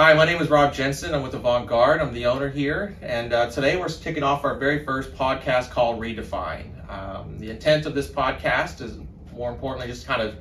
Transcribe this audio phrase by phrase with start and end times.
[0.00, 1.14] Hi, my name is Robb Jensen.
[1.14, 2.00] I'm with Avant Garde.
[2.00, 6.00] I'm the owner here, and uh, today we're kicking off our very first podcast called
[6.00, 6.88] Redefined.
[6.90, 8.96] Um, the intent of this podcast is,
[9.34, 10.36] more importantly, just kind of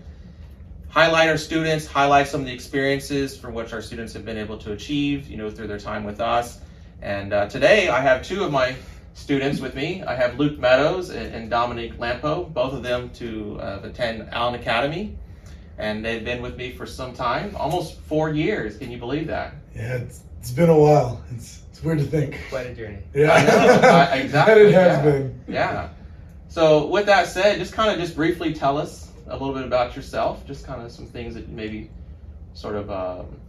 [0.87, 4.57] highlight our students, highlight some of the experiences from which our students have been able
[4.59, 6.61] to achieve, you know, through their time with us.
[7.01, 8.77] And uh, today I have two of my
[9.13, 10.03] students with me.
[10.03, 14.55] I have Luke Meadows and, and Dominic Lampo, both of them to uh, attend Allen
[14.55, 15.17] Academy
[15.79, 18.77] and they've been with me for some time, almost four years.
[18.77, 19.53] Can you believe that?
[19.73, 21.23] Yeah, it's, it's been a while.
[21.31, 22.37] It's, it's weird to think.
[22.49, 22.99] Quite a journey.
[23.13, 24.61] Yeah, I know, I- exactly.
[24.63, 25.01] it has yeah.
[25.01, 25.41] been.
[25.47, 25.89] Yeah.
[26.49, 29.95] So with that said, just kind of just briefly tell us a little bit about
[29.95, 30.45] yourself.
[30.45, 31.89] Just kind of some things that maybe
[32.53, 33.39] sort of um,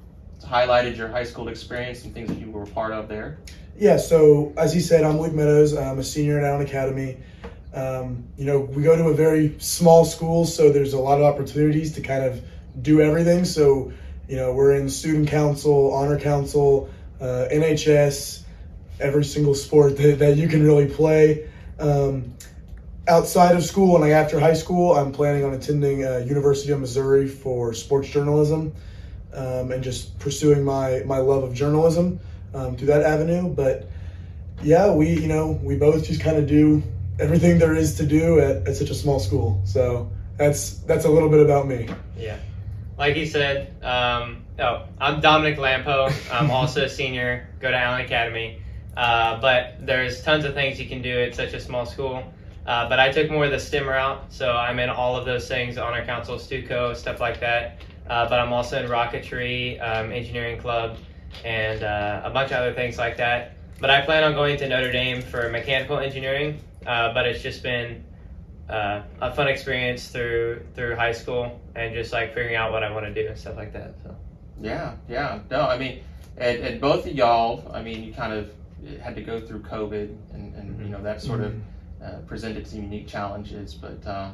[0.40, 3.38] highlighted your high school experience, and things that you were a part of there.
[3.76, 5.74] Yeah, so as he said, I'm Luke Meadows.
[5.74, 7.16] I'm a senior at Allen Academy.
[7.73, 11.24] Um, you know, we go to a very small school, so there's a lot of
[11.24, 12.40] opportunities to kind of
[12.82, 13.45] do everything.
[13.45, 13.93] So,
[14.29, 16.90] you know, we're in student council, honor council,
[17.21, 18.43] uh, NHS,
[18.99, 21.49] every single sport that, that you can really play.
[21.79, 22.35] Um,
[23.09, 26.80] outside of school and like after high school, I'm planning on attending uh, University of
[26.80, 28.73] Missouri for sports journalism
[29.34, 32.21] um, and just pursuing my my love of journalism
[32.55, 33.49] um, through that avenue.
[33.49, 33.88] But
[34.62, 36.82] yeah, we you know we both just kind of do
[37.21, 39.60] everything there is to do at, at such a small school.
[39.65, 41.88] So that's that's a little bit about me.
[42.16, 42.38] Yeah.
[42.99, 46.12] Like he said, um, oh, I'm Dominic Lampo.
[46.32, 48.62] I'm also a senior, go to Allen Academy.
[48.96, 52.24] Uh, but there's tons of things you can do at such a small school.
[52.66, 55.49] Uh, but I took more of the STEM route, so I'm in all of those
[55.49, 57.80] things, honor council, STUCO, stuff like that.
[58.09, 60.99] Uh, but I'm also in rocketry, um, engineering club,
[61.45, 63.57] and uh, a bunch of other things like that.
[63.80, 66.60] But I plan on going to Notre Dame for mechanical engineering.
[66.86, 68.04] Uh, but it's just been
[68.69, 72.91] uh, a fun experience through through high school and just like figuring out what I
[72.91, 73.94] want to do and stuff like that.
[74.03, 74.16] So
[74.60, 75.41] Yeah, yeah.
[75.50, 76.03] No, I mean,
[76.37, 78.50] and, and both of y'all, I mean, you kind of
[79.03, 81.55] had to go through COVID, and, and you know that sort of
[82.03, 83.75] uh, presented some unique challenges.
[83.75, 84.31] But uh,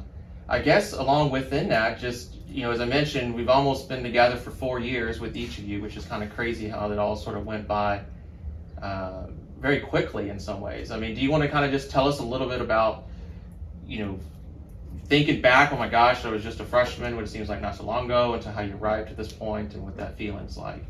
[0.47, 4.37] I guess along within that, just you know, as I mentioned, we've almost been together
[4.37, 7.15] for four years with each of you, which is kind of crazy how that all
[7.15, 8.01] sort of went by
[8.81, 9.27] uh,
[9.59, 10.91] very quickly in some ways.
[10.91, 13.05] I mean, do you want to kind of just tell us a little bit about,
[13.87, 14.19] you know,
[15.05, 15.71] thinking back?
[15.71, 18.33] Oh my gosh, I was just a freshman, which seems like not so long ago,
[18.33, 20.83] and to how you arrived at this point, and what that feeling's like.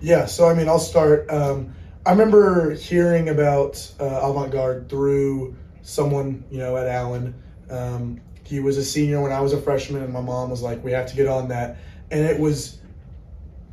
[0.00, 1.28] Yeah, so I mean, I'll start.
[1.30, 1.74] Um,
[2.06, 7.34] I remember hearing about uh, Avant Garde through someone, you know, at Allen.
[7.70, 10.84] Um, he was a senior when I was a freshman, and my mom was like,
[10.84, 11.78] "We have to get on that."
[12.10, 12.78] And it was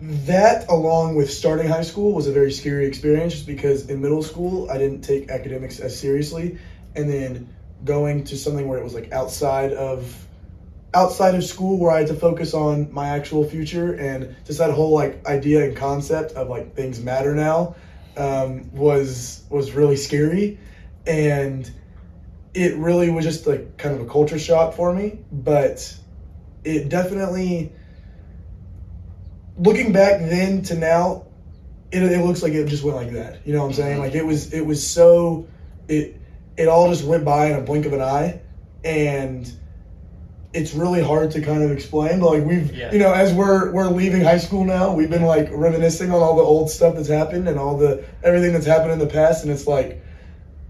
[0.02, 4.24] that, along with starting high school, was a very scary experience, just because in middle
[4.24, 6.58] school I didn't take academics as seriously,
[6.96, 7.54] and then
[7.86, 10.28] going to something where it was like outside of
[10.94, 14.72] outside of school where I had to focus on my actual future and just that
[14.72, 17.76] whole like idea and concept of like things matter now
[18.18, 20.60] um, was was really scary.
[21.08, 21.70] And
[22.54, 25.20] it really was just like kind of a culture shock for me.
[25.32, 25.96] But
[26.64, 27.72] it definitely
[29.58, 31.26] looking back then to now
[31.92, 33.46] it, it looks like it just went like that.
[33.46, 33.94] You know what i'm saying?
[33.94, 34.02] Mm-hmm.
[34.02, 35.48] Like it was it was so
[35.88, 36.18] it
[36.58, 38.42] it all just went by in a blink of an eye.
[38.84, 39.52] And
[40.54, 42.92] it's really hard to kind of explain but like we've Yeah.
[42.92, 46.36] you know as we're we're leaving high school now we've been like reminiscing on all
[46.36, 49.52] the old stuff that's happened and all the everything that's happened in the past and
[49.54, 50.04] it's like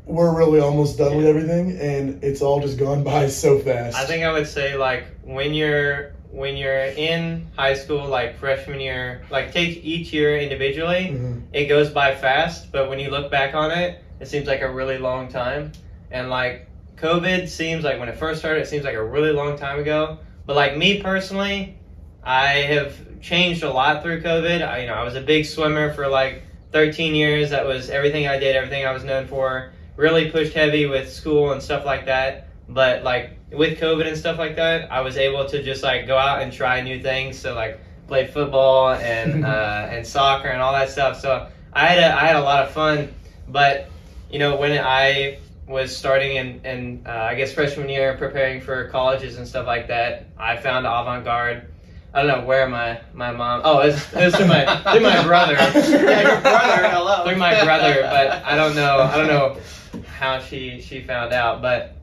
[0.05, 3.97] we're really almost done with everything and it's all just gone by so fast.
[3.97, 8.79] I think I would say like when you're when you're in high school, like freshman
[8.79, 11.41] year, like take each year individually, Mhm.
[11.51, 12.71] it goes by fast.
[12.71, 15.71] But when you look back on it, it seems like a really long time.
[16.09, 19.57] And like COVID seems like when it first started, it seems like a really long
[19.57, 20.19] time ago.
[20.45, 21.75] But like me personally,
[22.23, 24.65] I have changed a lot through COVID.
[24.67, 27.49] I, you know, I was a big swimmer for like 13 years.
[27.49, 29.71] That was everything I did, everything I was known for.
[29.97, 32.47] Really pushed heavy with school and stuff like that.
[32.73, 36.17] But like with COVID and stuff like that, I was able to just like go
[36.17, 37.37] out and try new things.
[37.37, 41.19] So like played football and uh, and soccer and all that stuff.
[41.19, 43.13] So I had a, I had a lot of fun.
[43.47, 43.89] But
[44.29, 48.89] you know when I was starting in, in uh, I guess freshman year preparing for
[48.89, 51.67] colleges and stuff like that, I found avant garde.
[52.13, 53.61] I don't know where my, my mom.
[53.63, 55.53] Oh, it was, through my through my brother.
[55.53, 56.89] yeah, your brother.
[56.89, 57.23] Hello.
[57.23, 58.99] through my brother, but I don't know.
[58.99, 59.57] I don't know
[60.05, 61.95] how she she found out, but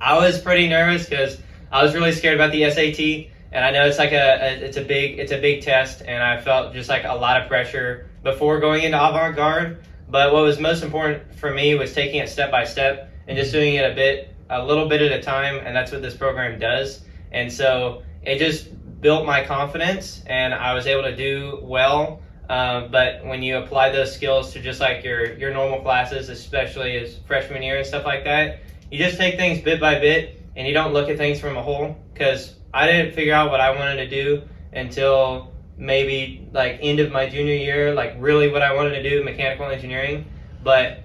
[0.00, 1.38] I was pretty nervous because
[1.72, 4.76] I was really scared about the SAT, and I know it's like a, a it's
[4.76, 8.08] a big it's a big test, and I felt just like a lot of pressure
[8.22, 9.78] before going into avant garde.
[10.08, 13.52] But what was most important for me was taking it step by step and just
[13.52, 16.58] doing it a bit a little bit at a time, and that's what this program
[16.58, 17.02] does.
[17.32, 18.68] And so it just
[19.00, 23.90] built my confidence, and I was able to do well Um, but when you apply
[23.90, 28.04] those skills to just like your your normal classes, especially as freshman year and stuff
[28.04, 28.60] like that,
[28.90, 31.62] you just take things bit by bit and you don't look at things from a
[31.62, 31.96] whole.
[32.12, 34.42] Because I didn't figure out what I wanted to do
[34.72, 39.22] until maybe like end of my junior year, like really what I wanted to do,
[39.22, 40.24] mechanical engineering.
[40.62, 41.00] But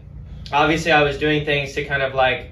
[0.51, 2.51] obviously, I was doing things to kind of like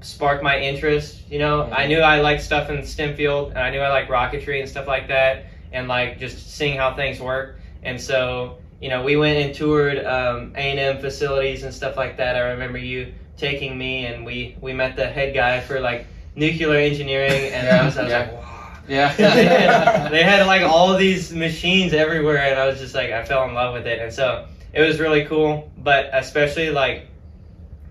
[0.00, 1.28] spark my interest.
[1.30, 1.78] You know, Mhm.
[1.78, 4.60] I knew I liked stuff in the STEM field, and I knew I liked rocketry
[4.60, 7.60] and stuff like that, and like just seeing how things work.
[7.82, 12.36] And so, you know, we went and toured um, A&M facilities and stuff like that.
[12.36, 16.78] I remember you taking me, and we we met the head guy for like nuclear
[16.78, 18.18] engineering, and I was, I was Yeah.
[18.20, 18.44] like, wow.
[18.88, 19.14] Yeah.
[19.16, 23.24] they, had, they had like all these machines everywhere, and I was just like, I
[23.24, 25.70] fell in love with it, and so it was really cool.
[25.78, 27.06] But especially like,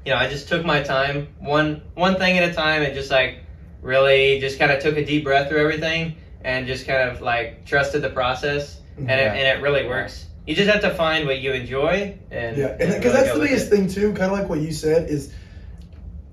[0.05, 3.11] you know, I just took my time, one one thing at a time, and just
[3.11, 3.39] like
[3.81, 7.65] really just kind of took a deep breath through everything, and just kind of like
[7.65, 10.25] trusted the process, and it, and it really works.
[10.47, 13.69] You just have to find what you enjoy, and Yeah, because really that's the biggest
[13.69, 14.13] thing too.
[14.13, 15.31] Kind of like what you said is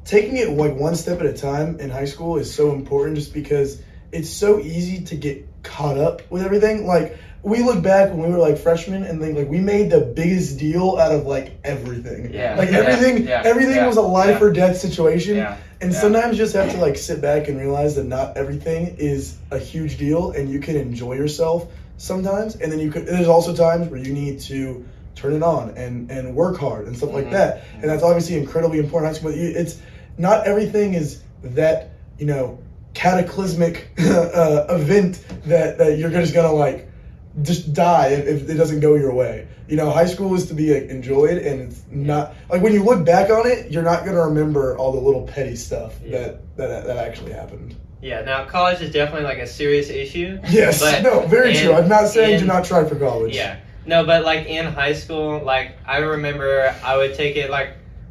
[0.05, 3.17] taking it like one step at a time in high school is so important.
[3.17, 3.83] Just because
[4.13, 6.87] it's so easy to get caught up with everything.
[6.87, 10.01] Like we look back when we were like freshmen and think like we made the
[10.01, 12.33] biggest deal out of like everything.
[12.33, 12.55] Yeah.
[12.57, 13.43] Like everything, Yeah.
[13.45, 13.87] everything Yeah.
[13.89, 15.37] was a life or death situation.
[15.39, 15.57] Yeah.
[15.81, 19.37] And sometimes you just have to like sit back and realize that not everything is
[19.51, 22.57] a huge deal, and you can enjoy yourself sometimes.
[22.57, 23.07] And then you could.
[23.07, 26.97] There's also times where you need to turn it on and and work hard and
[26.97, 27.33] stuff like Mhm.
[27.33, 27.63] that.
[27.81, 29.13] And that's obviously incredibly important.
[29.13, 29.79] high school, But it's
[30.19, 32.59] not everything is that you know
[32.95, 36.89] cataclysmic uh, event that that you're just gonna like
[37.43, 39.47] just die if, if it doesn't go your way.
[39.69, 42.85] You know, high school is to be like, enjoyed, and it's not like when you
[42.85, 46.19] look back on it, you're not gonna remember all the little petty stuff Yeah.
[46.19, 47.75] that, that that actually happened.
[48.05, 50.39] Yeah, now college is definitely like a serious issue.
[50.51, 51.73] Yes, But no, very true.
[51.73, 53.35] I'm not saying in- do not try for college.
[53.35, 53.57] Yeah.
[53.87, 57.71] No, but like in high school, like I remember I would take it like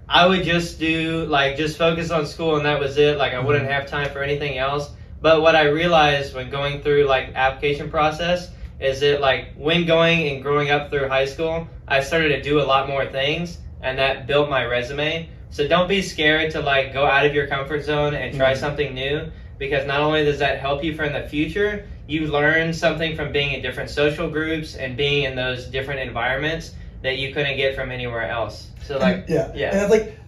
[0.09, 3.19] I would just do like just focus on school and that was it.
[3.19, 4.89] Like I wouldn't have time for anything else.
[5.21, 8.49] But what I realized when going through like application process
[8.79, 12.59] is that like when going and growing up through high school, I started to do
[12.59, 15.29] a lot more things and that built my resume.
[15.51, 18.57] So don't be scared to like go out of your comfort zone and try Mhm.
[18.57, 22.73] something new because not only does that help you for in the future, you learn
[22.73, 26.71] something from being in different social groups and being in those different environments
[27.01, 28.67] that you couldn't get from anywhere else.
[28.83, 29.71] So like And- yeah, yeah.
[29.71, 30.19] and it's like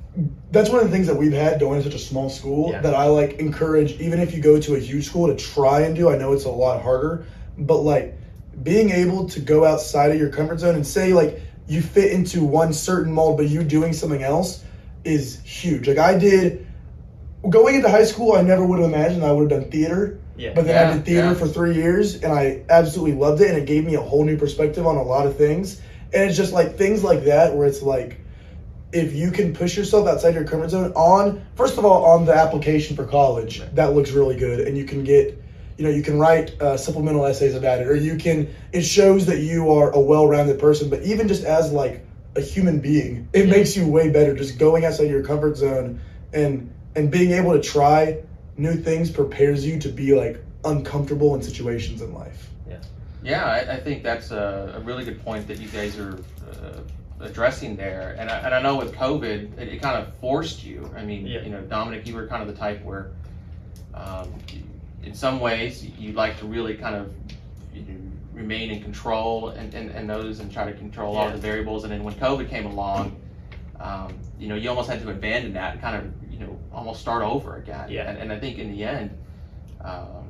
[0.52, 2.80] that's one of the things that we've had going to such a small school Yeah.
[2.82, 4.00] that I like encourage.
[4.00, 6.10] Even if you go to a huge school, to try and do.
[6.10, 7.26] I know it's a lot harder,
[7.58, 8.18] but like
[8.64, 12.44] being able to go outside of your comfort zone and say like you fit into
[12.46, 14.64] one certain mold, but you doing something else
[15.04, 15.88] is huge.
[15.90, 16.65] Like I did
[17.50, 20.20] going into high school, I never would have imagined I would have done theater.
[20.38, 20.54] Yeah.
[20.54, 21.34] But then I did theater yeah.
[21.34, 24.38] for three years, and I absolutely loved it, and it gave me a whole new
[24.38, 25.82] perspective on a lot of things.
[26.14, 28.20] And it's just like things like that where it's like,
[28.92, 32.34] if you can push yourself outside your comfort zone on, first of all, on the
[32.34, 35.42] application for college, that looks really good, and you can get,
[35.78, 38.54] you know, you can write uh, supplemental essays about it, or you can.
[38.74, 42.06] It shows that you are a well-rounded person, but even just as like
[42.36, 43.52] a human being, it Yeah.
[43.52, 44.34] makes you way better.
[44.34, 46.02] Just going outside your comfort zone
[46.34, 48.22] and and being able to try
[48.58, 52.50] new things prepares you to be like uncomfortable in situations in life.
[53.24, 56.82] Yeah, I, I think that's a, a really good point that you guys are uh,
[57.20, 58.16] addressing there.
[58.20, 60.88] And I, and I know with COVID, it, it kind of forced you.
[60.96, 61.42] I mean, Yeah.
[61.42, 63.10] you know, Dominic, you were kind of the type where,
[63.96, 64.32] um,
[65.02, 67.12] in some ways, you like to really kind of
[67.74, 68.00] you know,
[68.32, 71.32] remain in control and, and, and those and try to control all Yeah.
[71.32, 71.84] the variables.
[71.84, 73.16] And then when COVID came along,
[73.80, 76.25] um, you know, you almost had to abandon that and kind of, you know,
[76.76, 77.90] almost start over again.
[77.90, 78.10] Yeah.
[78.10, 79.18] And, and I think in the end,
[79.82, 80.24] um,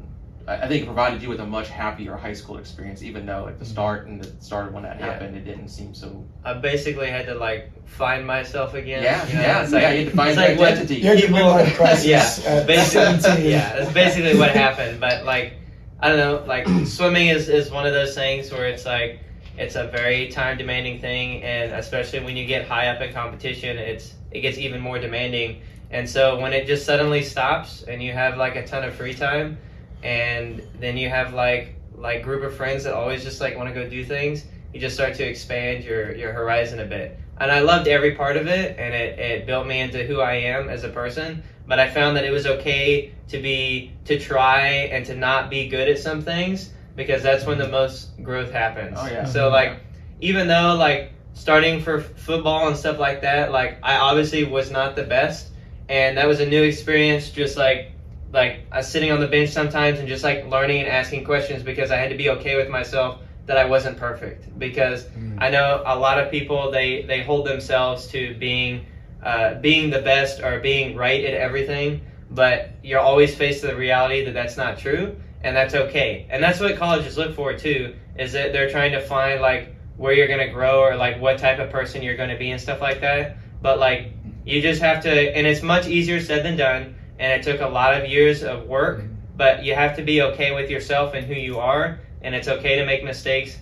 [0.48, 3.48] I I think it provided you with a much happier high school experience, even though
[3.48, 5.08] at the start and the start of when that Yeah.
[5.12, 6.24] happened, it didn't seem so.
[6.44, 9.02] I basically had to like find myself again.
[9.04, 9.42] Yeah, you know?
[9.42, 9.92] yeah, It's yeah.
[9.92, 10.96] You had to find it's your like identity.
[10.96, 12.06] You had your People- midlife crisis
[12.46, 15.00] yeah, basically, yeah, that's basically what happened.
[15.00, 15.54] But like,
[16.00, 19.22] I don't know, like swimming is, is one of those things where it's like
[19.58, 23.78] it's a very time demanding thing, and especially when you get high up in competition,
[23.78, 25.62] it's it gets even more demanding.
[25.92, 29.14] And so when it just suddenly stops and you have like a ton of free
[29.14, 29.58] time,
[30.04, 33.74] and then you have like like group of friends that always just like want to
[33.74, 37.20] go do things, you just start to expand your your horizon a bit.
[37.38, 40.36] And I loved every part of it, and it, it built me into who I
[40.36, 44.68] am as a person but I found that it was okay to be to try
[44.68, 48.98] and to not be good at some things because that's when the most growth happens.
[49.00, 49.26] Oh, yeah.
[49.26, 49.80] So like
[50.22, 54.72] even though like starting for f- football and stuff like that, like I obviously was
[54.72, 55.50] not the best
[55.90, 57.92] and that was a new experience just like
[58.34, 61.64] like I was sitting on the bench sometimes and just like learning and asking questions
[61.64, 65.38] because I had to be okay with myself that I wasn't perfect because Mm.
[65.42, 68.86] I know a lot of people they they hold themselves to being
[69.24, 72.02] uh, being the best or being right at everything,
[72.32, 76.26] but you're always faced with the reality that that's not true, and that's okay.
[76.30, 80.14] And that's what colleges look for too, is that they're trying to find like where
[80.14, 83.02] you're gonna grow or like what type of person you're gonna be and stuff like
[83.02, 83.38] that.
[83.62, 84.12] But like
[84.46, 87.68] you just have to, and it's much easier said than done, and it took a
[87.68, 89.04] lot of years of work.
[89.36, 92.78] But you have to be okay with yourself and who you are, and it's okay
[92.78, 93.58] to make mistakes,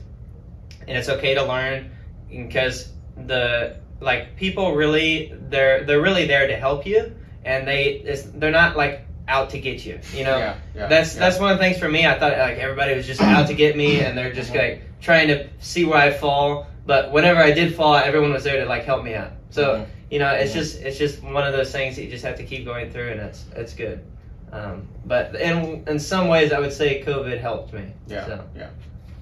[0.87, 1.89] and it's okay to learn,
[2.29, 7.11] because the like people really they're they're really there to help you,
[7.45, 9.99] and they it's, they're not like out to get you.
[10.13, 11.21] You know, yeah, yeah, that's yeah.
[11.21, 12.05] that's one of the things for me.
[12.05, 15.29] I thought like everybody was just out to get me, and they're just like trying
[15.29, 16.67] to see where I fall.
[16.85, 19.31] But whenever I did fall, everyone was there to like help me out.
[19.49, 19.85] So Mhm.
[20.13, 22.43] You know, it's just it's just one of those things that you just have to
[22.43, 24.05] keep going through, and it's it's good.
[24.51, 27.87] Um, but in in some ways, I would say COVID helped me.
[28.07, 28.45] Yeah, So.
[28.55, 28.69] yeah.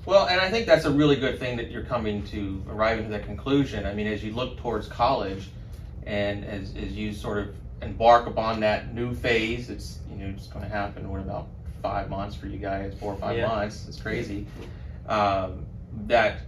[0.05, 3.11] Well, and I think that's a really good thing that you're coming to arriving to
[3.11, 3.85] that conclusion.
[3.85, 5.47] I mean, as you look towards college,
[6.05, 10.47] and as, as you sort of embark upon that new phase, it's you know it's
[10.47, 11.09] going to happen.
[11.09, 11.47] What about
[11.81, 12.93] five months for you guys?
[12.99, 13.47] Four or five Yeah.
[13.47, 13.87] months?
[13.87, 14.45] It's crazy.
[15.07, 15.65] Um,
[16.07, 16.39] that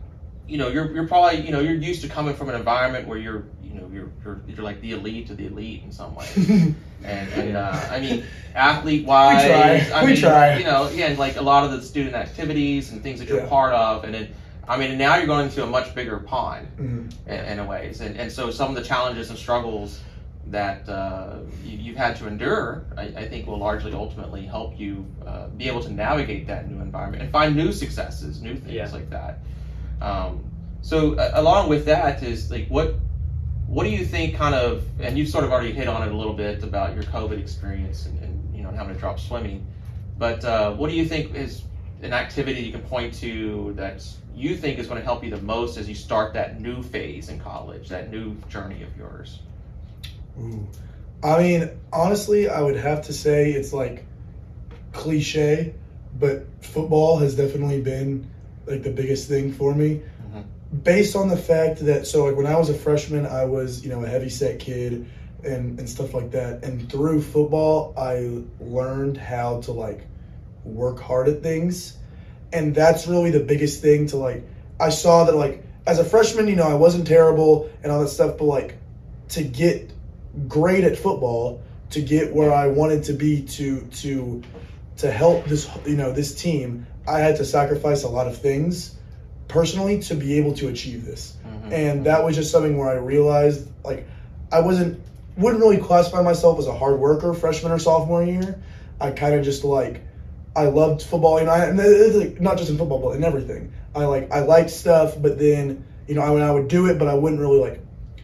[0.49, 3.17] you know you're you're probably you know you're used to coming from an environment where
[3.17, 6.73] you're you know you're you're, you're like the elite of the elite in some ways.
[7.05, 8.23] And, and uh, I mean,
[8.55, 9.91] athlete wise, We try.
[9.99, 10.57] I We mean, try.
[10.57, 13.39] you know, yeah, and like a lot of the student activities and things that you're
[13.41, 13.47] Yeah.
[13.49, 14.29] part of, and then,
[14.69, 17.11] I mean, now you're going into a much bigger pond Mhm.
[17.27, 19.99] in, in a ways, and and so some of the challenges and struggles
[20.47, 25.05] that uh, you, you've had to endure, I, I think, will largely ultimately help you
[25.27, 28.87] uh, be able to navigate that new environment and find new successes, new things Yeah.
[28.93, 29.39] like that.
[30.01, 30.45] Um,
[30.81, 32.95] so uh, along with that is like what
[33.73, 36.15] what do you think kind of and you've sort of already hit on it a
[36.15, 39.65] little bit about your covid experience and, and you know having to drop swimming
[40.17, 41.63] but uh, what do you think is
[42.01, 45.41] an activity you can point to that you think is going to help you the
[45.41, 49.39] most as you start that new phase in college that new journey of yours
[50.39, 50.67] Ooh.
[51.23, 54.05] I mean, honestly, I would have to say it's like
[54.91, 55.73] cliche,
[56.19, 58.29] but football has definitely been
[58.65, 60.01] like the biggest thing for me.
[60.81, 63.89] Based on the fact that, so like when I was a freshman, I was, you
[63.91, 65.05] know, a heavy set kid
[65.43, 66.63] and, and stuff like that.
[66.63, 70.01] And through football, I learned how to like
[70.63, 71.97] work hard at things.
[72.51, 74.43] And that's really the biggest thing to like,
[74.79, 78.09] I saw that like as a freshman, you know, I wasn't terrible and all that
[78.09, 78.77] stuff, but like
[79.29, 79.91] to get
[80.47, 81.61] great at football
[81.91, 84.41] to get where I wanted to be to to
[84.97, 88.95] to help this you know this team I had to sacrifice a lot of things
[89.47, 91.33] personally to be able to achieve this.
[91.45, 91.71] Mhm.
[91.71, 94.05] and that was just something where I realized like
[94.51, 94.99] I wasn't
[95.37, 98.59] wouldn't really classify myself as a hard worker freshman or sophomore year.
[98.99, 100.01] I kind of just like
[100.55, 103.23] I loved football you know I, and it's like, not just in football but in
[103.23, 103.71] everything.
[103.95, 107.07] I like I liked stuff but then you know I, I would do it but
[107.07, 107.79] I wouldn't really like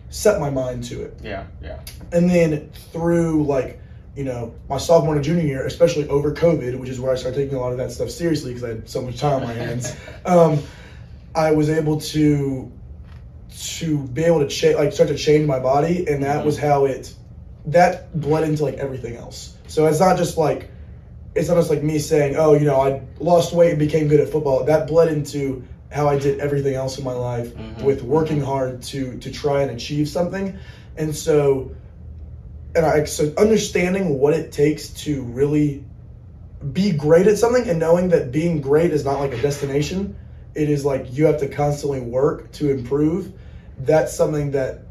[0.10, 1.18] set my mind to it.
[1.24, 1.80] Yeah yeah.
[2.12, 3.80] And then through like
[4.16, 7.38] you know my sophomore and junior year especially over covid which is where i started
[7.38, 9.54] taking a lot of that stuff seriously because i had so much time on my
[9.54, 9.96] hands
[10.26, 10.60] um,
[11.48, 12.72] i was able to
[13.78, 16.86] to be able to cha- like start to change my body and that was how
[16.86, 17.14] it
[17.66, 19.56] that bled into like everything else.
[19.68, 20.70] So it's not just like
[21.36, 24.20] it's not just like me saying oh you know i lost weight and became good
[24.20, 24.64] at football.
[24.66, 27.84] That bled into how i did everything else in my life Mhm.
[27.84, 30.58] with working hard to to try and achieve something.
[30.98, 31.72] And so
[32.76, 35.84] and i so understanding what it takes to really
[36.74, 40.16] be great at something and knowing that being great is not like a destination
[40.56, 43.32] it is like you have to constantly work to improve
[43.80, 44.82] that's something that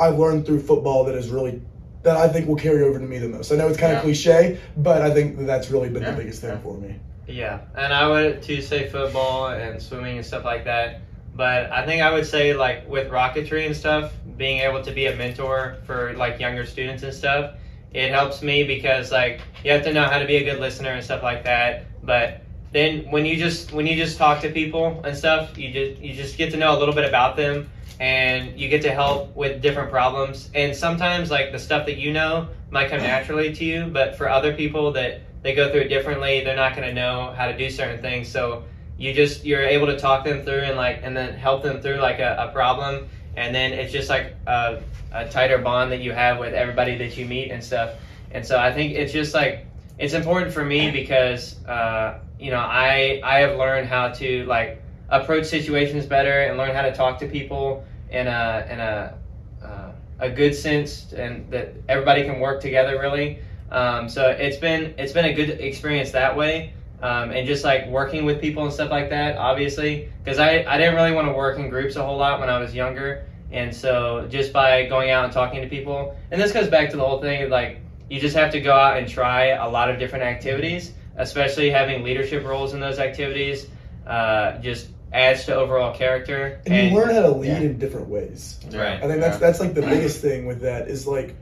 [0.00, 1.60] i've learned through football that is really
[2.02, 3.98] that i think will carry over to me the most i know it's kind Yeah.
[3.98, 6.58] of cliche but i think that's really been Yeah, the biggest thing yeah.
[6.60, 6.96] for me
[7.28, 11.02] Yeah, and I would too say football and swimming and stuff like that.
[11.36, 15.06] But I think I would say like with rocketry and stuff, being able to be
[15.06, 17.52] a mentor for like younger students and stuff,
[17.92, 20.92] it helps me because like you have to know how to be a good listener
[20.96, 21.84] and stuff like that.
[22.02, 22.40] But
[22.72, 26.14] then when you just when you just talk to people and stuff, you just you
[26.14, 27.70] just get to know a little bit about them
[28.00, 30.50] and you get to help with different problems.
[30.54, 34.28] And sometimes like the stuff that you know might come naturally to you, but for
[34.28, 37.56] other people that they go through it differently, they're not going to know how to
[37.56, 38.28] do certain things.
[38.28, 38.64] So
[38.98, 41.96] you just you're able to talk them through and like and then help them through
[41.96, 44.82] like a, a problem and then it's just like a,
[45.12, 47.92] a tighter bond that you have with everybody that you meet and stuff
[48.32, 49.64] and so i think it's just like
[49.98, 54.82] it's important for me because uh, you know i i have learned how to like
[55.10, 59.18] approach situations better and learn how to talk to people in a in a
[59.64, 63.38] uh, a good sense and that everybody can work together really.
[63.70, 66.72] Um, so it's been it's been a good experience that way.
[67.00, 69.36] Um, and just like working with people and stuff like that.
[69.36, 72.50] Obviously, because I I didn't really want to work in groups a whole lot when
[72.50, 76.50] I was younger, and so just by going out and talking to people, and this
[76.50, 77.80] goes back to the whole thing like
[78.10, 82.02] you just have to go out and try a lot of different activities, especially having
[82.02, 83.66] leadership roles in those activities.
[84.06, 86.60] Uh, just adds to overall character.
[86.66, 87.60] And, you learn how to lead yeah.
[87.60, 88.58] in different ways.
[88.72, 89.02] Right.
[89.02, 91.36] I think that's that's like the biggest thing with that is like,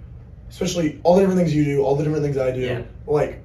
[0.48, 2.60] especially all the different things you do, all the different things I do.
[2.60, 2.82] Yeah.
[3.06, 3.40] Like,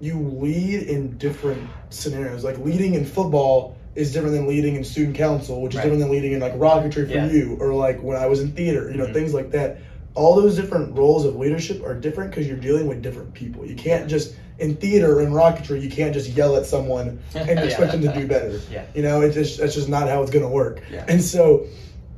[0.00, 2.44] you lead in different scenarios.
[2.44, 5.84] Like leading in football is different than leading in student council, which is Right.
[5.84, 7.30] different than leading in like rocketry for Yeah.
[7.30, 8.90] you, or like when I was in theater.
[8.90, 9.14] You know, Mhm.
[9.14, 9.78] things like that.
[10.14, 13.64] All those different roles of leadership are different because you're dealing with different people.
[13.66, 17.62] You can't just in theater and rocketry, you can't just yell at someone and Yeah.
[17.64, 18.60] expect them to do better.
[18.70, 18.84] Yeah.
[18.94, 20.80] You know, it's just that's just not how it's gonna work.
[20.90, 21.04] Yeah.
[21.08, 21.66] And so,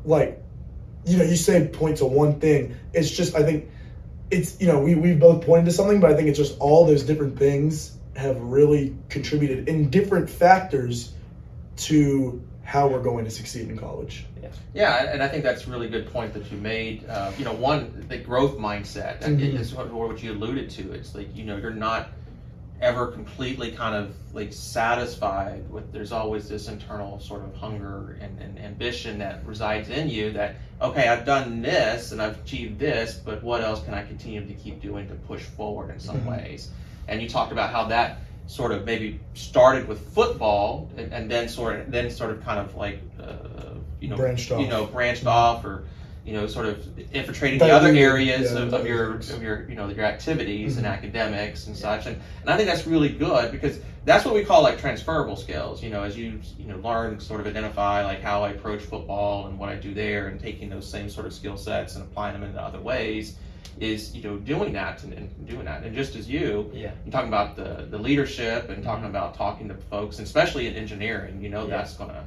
[0.04, 0.40] like,
[1.04, 2.76] you know, you say point to one thing.
[2.92, 3.68] It's just I think
[4.30, 6.84] it's you know we we've both pointed to something, but I think it's just all
[6.86, 11.12] those different things have really contributed in different factors
[11.76, 14.26] to how we're going to succeed in college.
[14.42, 17.08] Yeah, yeah and I think that's a really good point that you made.
[17.08, 19.58] Uh, you know, one, the growth mindset Mhm.
[19.58, 20.92] is what, what you alluded to.
[20.92, 22.10] It's like you know you're not
[22.80, 25.92] ever completely kind of like satisfied with.
[25.92, 30.32] There's always this internal sort of hunger and, and ambition that resides in you.
[30.32, 34.46] That okay, I've done this and I've achieved this, but what else can I continue
[34.46, 36.26] to keep doing to push forward in some Mhm.
[36.30, 36.70] ways?
[37.08, 41.48] And you talked about how that sort of maybe started with football and, and then
[41.48, 44.60] sort of then sort of kind of like uh, you know Branched off.
[44.60, 45.84] you know branched off or
[46.28, 49.66] you know sort of infiltrating Diluted, the other areas yeah, of, of your of your
[49.68, 50.90] you know your activities and Mhm.
[50.92, 54.62] academics and such and, and I think that's really good because that's what we call
[54.62, 58.42] like transferable skills you know as you you know learn sort of identify like how
[58.44, 61.56] I approach football and what I do there and taking those same sort of skill
[61.56, 63.36] sets and applying them in other ways
[63.80, 66.90] is you know doing that and, and doing that and just as you Yeah.
[67.06, 70.74] you're talking about the, the leadership and talking about talking to folks, and especially in
[70.74, 71.76] engineering, you know, Yeah.
[71.78, 72.24] that's gonna,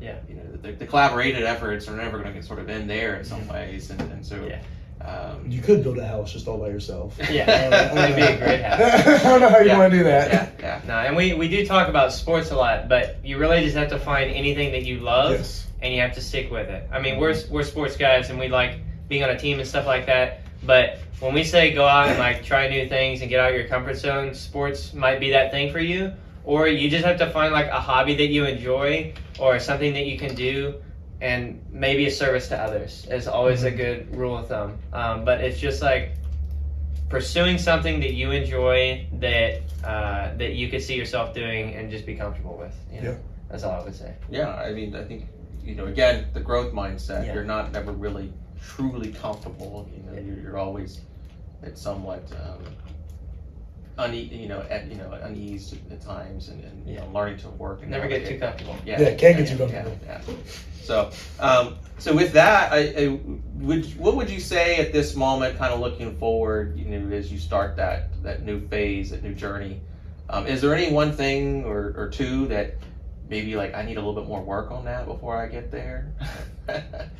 [0.00, 0.16] Yeah.
[0.28, 3.24] you know, the, the collaborated efforts are never gonna get sort of in there in
[3.24, 4.60] some ways, and, and so, Yeah.
[5.06, 7.16] um, You could build a house just all by yourself.
[7.30, 7.44] Yeah.
[7.90, 8.80] That'd be a great house.
[9.24, 9.78] I don't know how you Yeah.
[9.78, 10.32] want to do that.
[10.32, 13.62] yeah, yeah, No, and we, we do talk about sports a lot, but you really
[13.62, 15.66] just have to find anything that you love Yes.
[15.82, 16.88] and you have to stick with it.
[16.92, 19.86] I mean, we're, we're sports guys and we like being on a team and stuff
[19.86, 20.40] like that.
[20.64, 23.56] But when we say go out and like try new things and get out of
[23.56, 26.12] your comfort zone, sports might be that thing for you.
[26.48, 30.06] Or you just have to find like a hobby that you enjoy or something that
[30.06, 30.76] you can do
[31.20, 33.76] and maybe a service to others is always a Mhm.
[33.76, 34.78] good rule of thumb.
[34.94, 36.12] Um, but it's just like
[37.10, 42.06] pursuing something that you enjoy that uh, that you could see yourself doing and just
[42.06, 42.74] be comfortable with.
[42.90, 43.10] You know?
[43.10, 43.16] Yeah.
[43.50, 44.14] That's all I would say.
[44.30, 44.48] yeah.
[44.54, 45.26] I mean, I think
[45.62, 47.26] you know, again, the growth mindset.
[47.26, 47.34] Yeah.
[47.34, 49.86] You're not ever really truly comfortable.
[49.94, 50.20] You know, Yeah.
[50.26, 51.00] you're, you're always
[51.62, 52.22] at somewhat.
[52.32, 52.64] Um,
[53.98, 57.48] Une- you know, at you know, unease at times, and, and you know, learning to
[57.50, 58.40] work and Never get navigate.
[58.40, 58.76] too comfortable.
[58.84, 59.98] Yeah, Yeah, can't get yeah, too yeah, comfortable.
[60.06, 60.20] yeah.
[60.82, 63.20] So, um, so with that, I, I
[63.56, 67.30] would what would you say at this moment, kind of looking forward, you know, as
[67.32, 69.80] you start that that new phase, that new journey?
[70.30, 72.76] Um, is there any one thing or, or two that
[73.28, 76.12] maybe like I need a little bit more work on that before I get there?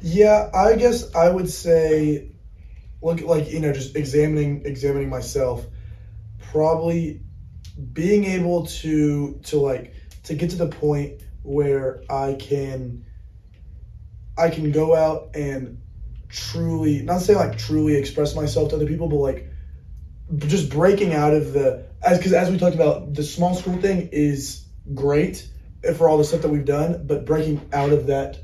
[0.00, 2.30] Yeah, I guess I would say,
[3.02, 5.66] look, like you know, just examining examining myself,
[6.38, 7.20] probably
[7.92, 13.04] being able to to like to get to the point where I can
[14.36, 15.80] I can go out and
[16.28, 19.50] truly not say like truly express myself to other people, but like
[20.38, 24.10] just breaking out of the as because as we talked about, the small school thing
[24.12, 25.48] is great
[25.96, 28.38] for all the stuff that we've done, but breaking out of that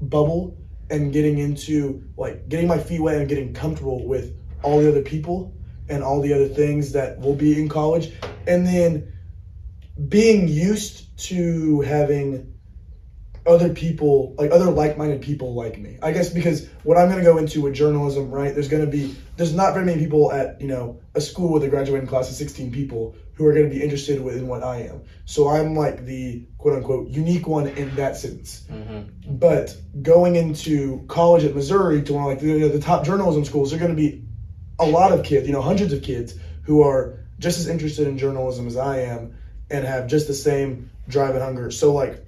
[0.00, 0.56] bubble
[0.90, 5.02] and getting into like getting my feet wet and getting comfortable with all the other
[5.02, 5.54] people
[5.88, 8.12] and all the other things that will be in college.
[8.46, 9.12] And then
[10.08, 12.54] being used to having
[13.48, 15.98] other people like other like-minded people like me.
[16.02, 18.90] I guess because what i'm going to go into with journalism right there's going to
[18.90, 22.28] be there's not very many people at you know a school with a graduating class
[22.28, 25.02] of 16 people who are going to be interested in what i am.
[25.24, 28.64] So i'm like the quote-unquote unique one in that sense.
[28.70, 29.36] Mm-hmm.
[29.36, 33.70] but going into college at Missouri to one of like the, the top journalism schools,
[33.70, 34.27] there are going to be
[34.78, 38.18] a lot of kids, you know, hundreds of kids who are just as interested in
[38.18, 39.36] journalism as I am
[39.70, 41.70] and have just the same drive and hunger.
[41.70, 42.24] So like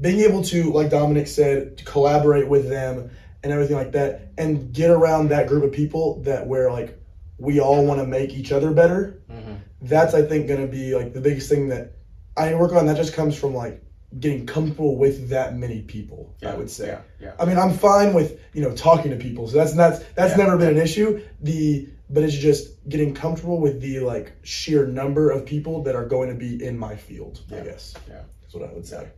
[0.00, 3.10] being able to, like Dominic said, to collaborate with them
[3.42, 6.98] and everything like that, and get around that group of people that where like
[7.38, 9.54] we all want to make each other better Mm-hmm.
[9.82, 11.92] that's I think going to be like the biggest thing that
[12.36, 12.86] I work on.
[12.86, 13.82] That just comes from like
[14.18, 16.34] getting comfortable with that many people.
[16.44, 16.88] I would say.
[16.88, 17.32] yeah, yeah.
[17.38, 20.44] I mean, I'm fine with you know talking to people, so that's that's that's Yeah.
[20.44, 21.22] never been an issue.
[21.40, 26.04] The but it's just getting comfortable with the like sheer number of people that are
[26.06, 27.40] going to be in my field.
[27.52, 27.94] I guess.
[28.08, 28.22] Yeah.
[28.42, 29.08] That's what I would say.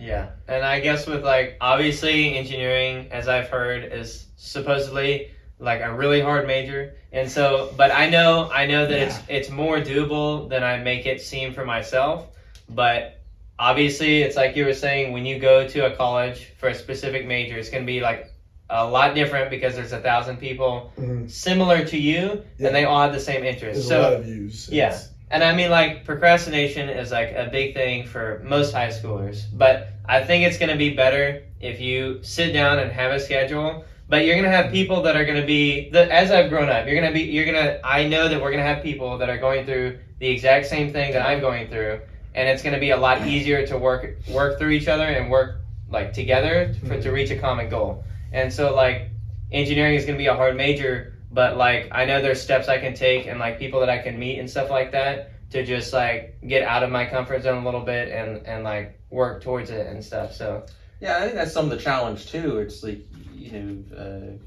[0.00, 5.92] Yeah, and I guess with like obviously engineering, as I've heard, is supposedly like a
[5.92, 10.48] really hard major, and so but I know I know that it's it's more doable
[10.48, 12.28] than I make it seem for myself.
[12.70, 13.17] But
[13.58, 17.26] obviously, it's like you were saying when you go to a college for a specific
[17.26, 18.32] major, it's going to be like
[18.70, 21.30] a lot different because there's a thousand people Mhm.
[21.30, 22.66] similar to you, Yeah.
[22.68, 23.88] and they all have the same interests.
[23.88, 24.68] So a lot of views.
[24.70, 24.86] Yeah.
[24.88, 29.42] It's- and I mean, like, procrastination is like a big thing for most high schoolers.
[29.52, 33.20] But I think it's going to be better if you sit down and have a
[33.20, 33.84] schedule.
[34.10, 36.70] But you're going to have people that are going to be, the, as I've grown
[36.70, 38.82] up, you're going to be, you're going to, I know that we're going to have
[38.82, 42.00] people that are going through the exact same thing that I'm going through.
[42.38, 45.30] And it's going to be a lot easier to work, work through each other and
[45.30, 48.04] work like together for, to reach a common goal.
[48.32, 49.10] And so, like,
[49.50, 52.78] engineering is going to be a hard major, but like I know there's steps I
[52.78, 55.92] can take and like people that I can meet and stuff like that to just
[55.92, 59.70] like get out of my comfort zone a little bit and and like work towards
[59.70, 60.34] it and stuff.
[60.34, 60.66] So
[61.00, 62.58] Yeah, I think that's some of the challenge too.
[62.58, 63.00] It's like
[63.34, 64.38] you know, uh,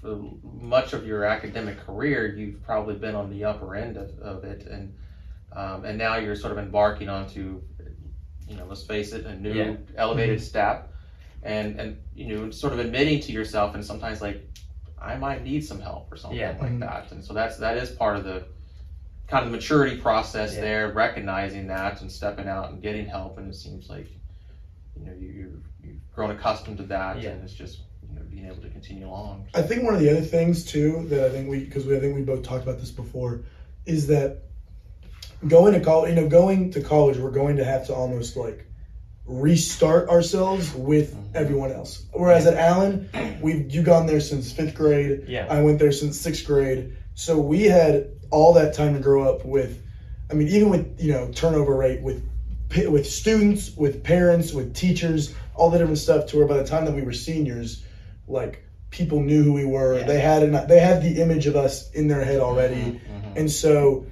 [0.00, 0.20] for
[0.60, 4.66] much of your academic career, you've probably been on the upper end of, of it,
[4.66, 4.94] and
[5.52, 7.60] um, and now you're sort of embarking onto,
[8.46, 9.76] you know, let's face it, a new Yeah.
[9.96, 10.92] elevated step,
[11.42, 14.42] and and you know, sort of admitting to yourself, and sometimes like,
[15.00, 16.56] I might need some help or something Yeah.
[16.60, 16.80] like Mhm.
[16.80, 18.44] that, and so that's that is part of the
[19.26, 20.60] kind of the maturity process Yeah.
[20.60, 24.08] there, recognizing that and stepping out and getting help, and it seems like
[24.96, 27.30] you know you, you've, you've grown accustomed to that Yeah.
[27.30, 30.10] and it's just you know being able to continue along I think one of the
[30.10, 32.80] other things too that I think we because we I think we both talked about
[32.80, 33.42] this before
[33.86, 34.42] is that
[35.46, 38.66] going to college, you know, going to college, we're going to have to almost like
[39.26, 41.18] restart ourselves with Mhm.
[41.34, 42.02] everyone else.
[42.12, 43.08] Whereas at Allen,
[43.40, 45.24] we've you gone there since fifth grade.
[45.28, 46.92] yeah, I went there since sixth grade.
[47.14, 49.78] So we had all that time to grow up with.
[50.30, 52.22] I mean, even with you know turnover rate with
[52.88, 56.26] with students, with parents, with teachers, all the different stuff.
[56.26, 57.82] To where by the time that we were seniors,
[58.28, 59.98] like people knew who we were.
[59.98, 60.06] Yeah.
[60.06, 62.74] They had an, they had the image of us in their head already.
[62.74, 63.36] Mhm, mhm.
[63.36, 64.06] And so,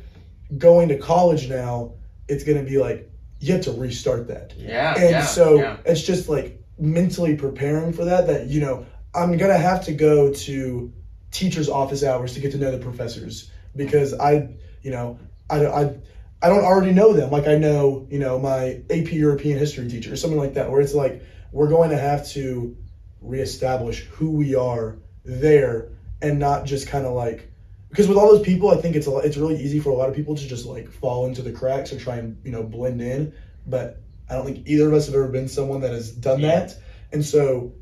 [0.56, 1.94] going to college now,
[2.28, 4.54] it's going to be like you have to restart that.
[4.56, 5.76] yeah And yeah, so yeah.
[5.84, 8.26] it's just like mentally preparing for that.
[8.26, 10.92] That you know, I'm gonna have to go to
[11.30, 14.48] teachers' office hours to get to know the professors because I,
[14.82, 15.18] you know,
[15.50, 15.96] I, I,
[16.42, 17.30] I don't already know them.
[17.30, 20.70] Like I know, you know, my AP European history teacher or something like that.
[20.70, 22.76] Where it's like we're going to have to
[23.20, 25.90] reestablish who we are there
[26.22, 27.47] and not just kind of like
[27.88, 29.94] because with all those people, I think it's a lot, it's really easy for a
[29.94, 32.62] lot of people to just like fall into the cracks and try and you know
[32.62, 33.32] blend in.
[33.66, 36.60] But I don't think either of us have ever been someone that has done Yeah.
[36.60, 36.76] that,
[37.12, 37.72] and so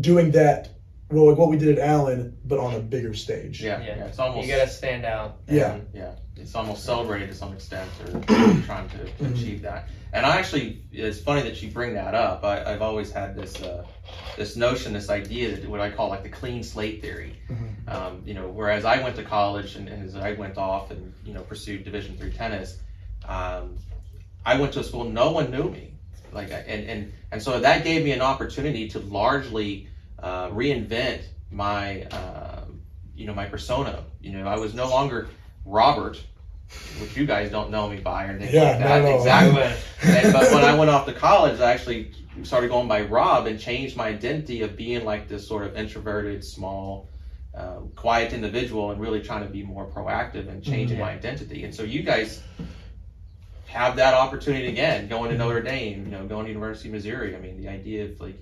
[0.00, 0.68] doing that,
[1.10, 3.62] well, like what we did at Allen, but on a bigger stage.
[3.62, 3.96] yeah, Yeah.
[3.96, 5.38] yeah, it's almost you gotta stand out.
[5.48, 5.78] Yeah.
[5.92, 8.20] Yeah, it's almost celebrated to some extent or
[8.66, 9.34] trying to Mhm.
[9.34, 9.88] achieve that.
[10.12, 12.42] And I actually, it's funny that you bring that up.
[12.44, 13.84] I, I've always had this uh,
[14.36, 17.36] this notion, this idea that what I call like the clean slate theory.
[17.50, 17.92] Mhm.
[17.94, 21.12] Um, you know, whereas I went to college and, and as I went off and
[21.24, 22.78] you know pursued Division three tennis,
[23.26, 23.76] um,
[24.44, 25.92] I went to a school no one knew me,
[26.32, 29.88] like and and and so that gave me an opportunity to largely
[30.20, 32.64] uh, reinvent my uh,
[33.14, 34.04] you know my persona.
[34.20, 35.28] You know, I was no longer
[35.66, 36.22] Robert,
[37.00, 39.02] which you guys don't know me by or anything Yeah, like that.
[39.02, 39.18] at all.
[39.18, 39.62] Exactly.
[40.02, 43.58] and, but when I went off to college, I actually started going by Robb and
[43.58, 47.08] changed my identity of being like this sort of introverted, small,
[47.56, 51.00] uh, quiet individual, and really trying to be more proactive and changing Mhm.
[51.00, 51.64] my identity.
[51.64, 52.40] And so you guys
[53.66, 57.36] have that opportunity again, going to Notre Dame, you know, going to University of Missouri.
[57.36, 58.36] I mean, the idea of like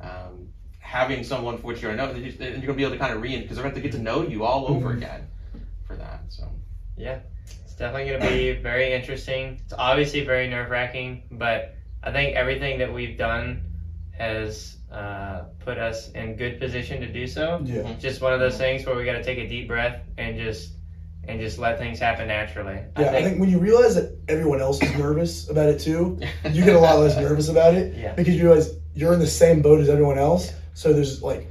[0.00, 3.12] um, having someone for which you're know, and you're going to be able to kind
[3.12, 4.96] of re because they're going to have to get to know you all over Mhm.
[4.96, 5.28] again
[5.86, 6.20] for that.
[6.28, 6.48] So
[6.96, 7.18] It's
[7.80, 9.60] definitely going to be very interesting.
[9.64, 13.62] It's obviously very nerve wracking, but I think everything that we've done
[14.12, 17.60] has uh, put us in good position to do so.
[17.64, 17.88] Yeah.
[17.88, 20.36] It's just one of those things where we got to take a deep breath and
[20.36, 20.72] just
[21.28, 22.80] and just let things happen naturally.
[22.98, 26.18] Yeah, I think when you realize that everyone else is nervous about it too,
[26.50, 28.14] you get a lot less nervous about it Yeah.
[28.14, 30.52] because you realize you're in the same boat as everyone else.
[30.74, 31.46] So there's like,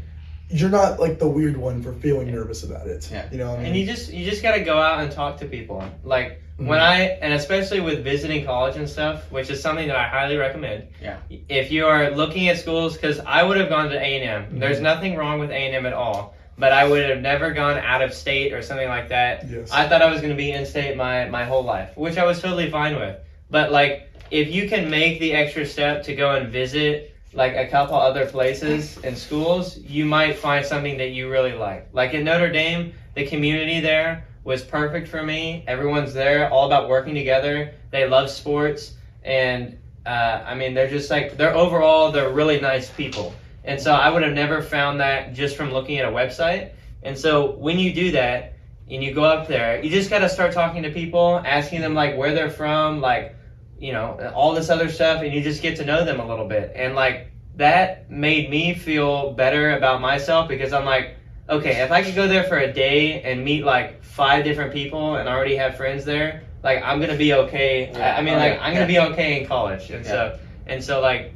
[0.50, 3.10] you're not like the weird one for feeling nervous about it.
[3.12, 3.28] Yeah.
[3.32, 3.66] You know what I mean?
[3.68, 5.84] And you just you just got to go out and talk to people.
[6.04, 6.82] Like when Mhm.
[6.82, 10.88] I and especially with visiting college and stuff, which is something that I highly recommend.
[11.02, 11.18] Yeah.
[11.48, 14.56] If you are looking at schools, because I would have gone to A and M.
[14.56, 14.60] Mhm.
[14.60, 16.36] There's nothing wrong with A and M at all.
[16.58, 19.46] But I would have never gone out of state or something like that.
[19.50, 19.70] Yes.
[19.72, 22.26] I thought I was going to be in state my my whole life, which I
[22.26, 23.16] was totally fine with.
[23.50, 27.68] But like, if you can make the extra step to go and visit like a
[27.68, 31.90] couple other places and schools, you might find something that you really like.
[31.94, 35.64] Like at Notre Dame, the community there was perfect for me.
[35.68, 37.74] Everyone's there, all about working together.
[37.92, 42.90] They love sports, and uh, I mean, they're just like they're overall they're really nice
[42.90, 43.34] people.
[43.64, 46.72] And so I would have never found that just from looking at a website.
[47.04, 48.54] And so when you do that
[48.90, 51.94] and you go up there, you just got to start talking to people, asking them
[51.94, 53.36] like where they're from, like
[53.80, 56.48] you know, all this other stuff, and you just get to know them a little
[56.48, 56.72] bit.
[56.76, 61.16] And like that made me feel better about myself because I'm like,
[61.50, 65.16] okay, if I could go there for a day and meet like five different people
[65.16, 67.90] and already have friends there, like I'm gonna be okay.
[67.92, 68.16] Yeah.
[68.18, 68.64] I mean, Oh, like yeah.
[68.64, 70.38] I'm gonna be okay in college, and so
[70.68, 71.34] and so like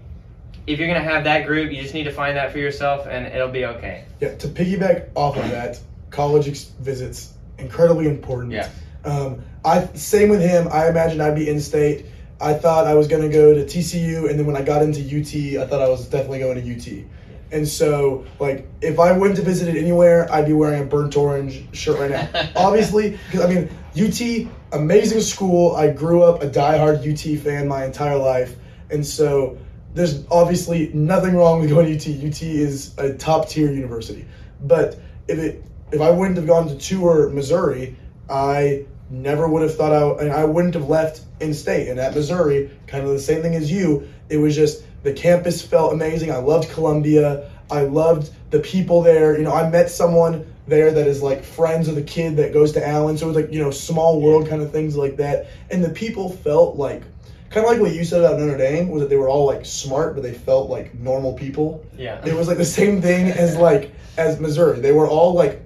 [0.68, 3.26] if you're gonna have that group, you just need to find that for yourself, and
[3.28, 4.06] it'll be okay.
[4.22, 5.80] Yeah, to piggyback off of that,
[6.10, 8.54] college ex- visits incredibly important.
[8.54, 8.70] Yeah.
[9.04, 10.68] Um, I same with him.
[10.72, 12.06] I imagine I'd be in state.
[12.44, 15.00] I thought I was going to go to TCU, and then when I got into
[15.00, 17.06] UT, I thought I was definitely going to UT.
[17.54, 21.16] And so, like, if I went to visit it anywhere, I'd be wearing a burnt
[21.16, 22.52] orange shirt right now.
[22.58, 25.74] Obviously, because I mean, UT, amazing school.
[25.76, 28.58] I grew up a diehard UT fan my entire life,
[28.90, 29.58] and so
[29.94, 32.26] there's obviously nothing wrong with going to UT.
[32.26, 34.26] UT is a top tier university.
[34.62, 37.96] But if it if I wouldn't have gone to tour Missouri,
[38.30, 41.88] I never would have thought I and I wouldn't have left in state.
[41.88, 45.62] And at Missouri, kind of the same thing as you, it was just the campus
[45.62, 46.32] felt amazing.
[46.32, 47.50] I loved Columbia.
[47.72, 49.38] I loved the people there.
[49.38, 52.72] You know, I met someone there that is like friends of the kid that goes
[52.74, 53.18] to Allen.
[53.18, 55.48] So it was like, you know, small world kind of things like that.
[55.70, 57.04] And the people felt like
[57.50, 59.66] kind of like what you said about Notre Dame was that they were all like
[59.66, 61.86] smart, but they felt like normal people.
[61.96, 62.26] Yeah.
[62.26, 64.80] It was like the same thing as like as Missouri.
[64.80, 65.63] They were all like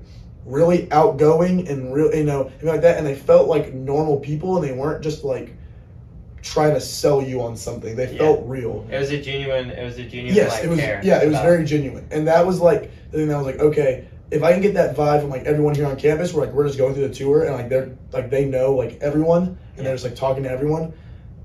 [0.48, 4.56] really outgoing and real, you know, and like that, and they felt like normal people,
[4.58, 5.54] and they weren't just like
[6.42, 7.96] trying to sell you on something.
[7.96, 8.20] They Yeah.
[8.20, 8.86] felt real.
[8.90, 9.70] It was a genuine.
[9.72, 10.36] It was a genuine.
[10.36, 10.80] Yes, like, it was.
[10.80, 13.46] care Yeah, it was very genuine, and that was like the thing that I was
[13.48, 16.46] like, okay, if I can get that vibe from like everyone here on campus, where
[16.46, 19.44] like we're just going through the tour, and like they're like they know like everyone,
[19.44, 19.84] and Yeah.
[19.84, 20.94] they're just like talking to everyone,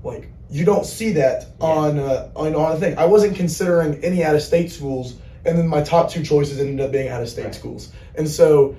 [0.03, 1.67] like you don't see that Yeah.
[1.67, 2.97] on uh, on on a thing.
[2.97, 6.79] I wasn't considering any out of state schools, and then my top two choices ended
[6.79, 7.55] up being out of state Right.
[7.55, 8.75] schools, and so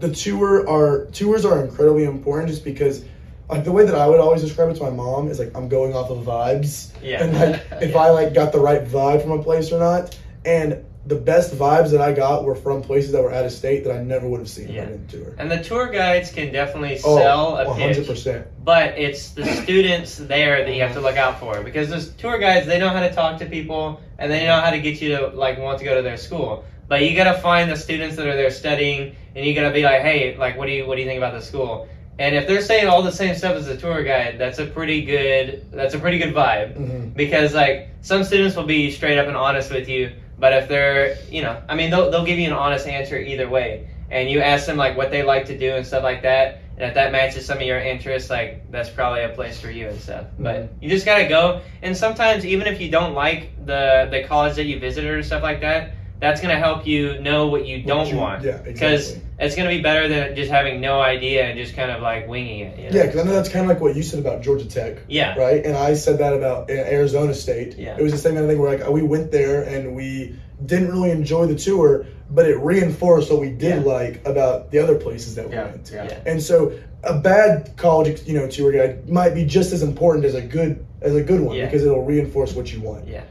[0.00, 3.04] the tour are tours are incredibly important just because.
[3.46, 5.68] Like the way that I would always describe it to my mom is like I'm
[5.68, 7.22] going off of vibes, Yeah.
[7.22, 7.98] and like if Yeah.
[7.98, 10.18] I like got the right vibe from a place or not.
[10.46, 13.84] And the best vibes that I got were from places that were out of state
[13.84, 14.84] that I never would have seen Yeah.
[14.84, 15.34] if I didn't tour.
[15.36, 18.44] And the tour guides can definitely Oh, sell a 100%.
[18.64, 22.38] but it's the students there that you have to look out for because those tour
[22.38, 25.18] guides they know how to talk to people and they know how to get you
[25.18, 28.16] to like want to go to their school but you got to find the students
[28.16, 30.86] that are there studying and you got to be like hey like what do you
[30.86, 31.88] what do you think about the school?
[32.18, 35.04] And if they're saying all the same stuff as the tour guide that's a pretty
[35.04, 36.76] good that's a pretty good vibe.
[36.76, 40.68] Hmm because like some students will be straight up and honest with you but if
[40.68, 43.88] they're you know i mean they'll, they'll give you an honest answer either way.
[44.10, 46.84] And you ask them like what they like to do and stuff like that and
[46.88, 50.00] if that matches some of your interests like that's probably a place for you and
[50.00, 50.26] stuff.
[50.38, 50.68] But Mhm.
[50.82, 51.60] you just gotta go.
[51.82, 55.42] And sometimes even if you don't like the the college that you visited or stuff
[55.42, 55.92] like that
[56.24, 59.30] that's gonna help you know what you don't want Yeah, because exactly.
[59.44, 62.60] it's gonna be better than just having no idea and just kind of like winging
[62.60, 62.96] it you know?
[62.96, 65.36] Yeah, because I know that's kind of like what you said about Georgia Tech, yeah
[65.38, 65.64] right?
[65.64, 67.76] And I said that about Arizona State.
[67.78, 67.96] Yeah.
[67.98, 70.34] It was the same kind of thing where like we went there and we
[70.64, 73.92] didn't really enjoy the tour, but it reinforced what we did Yeah.
[73.92, 75.90] like about the other places that we Yeah, went.
[75.92, 76.04] yeah.
[76.04, 76.18] Yeah.
[76.30, 80.34] And so a bad college, you know, tour guide might be just as important as
[80.34, 81.66] a good as a good one Yeah.
[81.66, 83.06] because it'll reinforce what you want.
[83.08, 83.24] yeah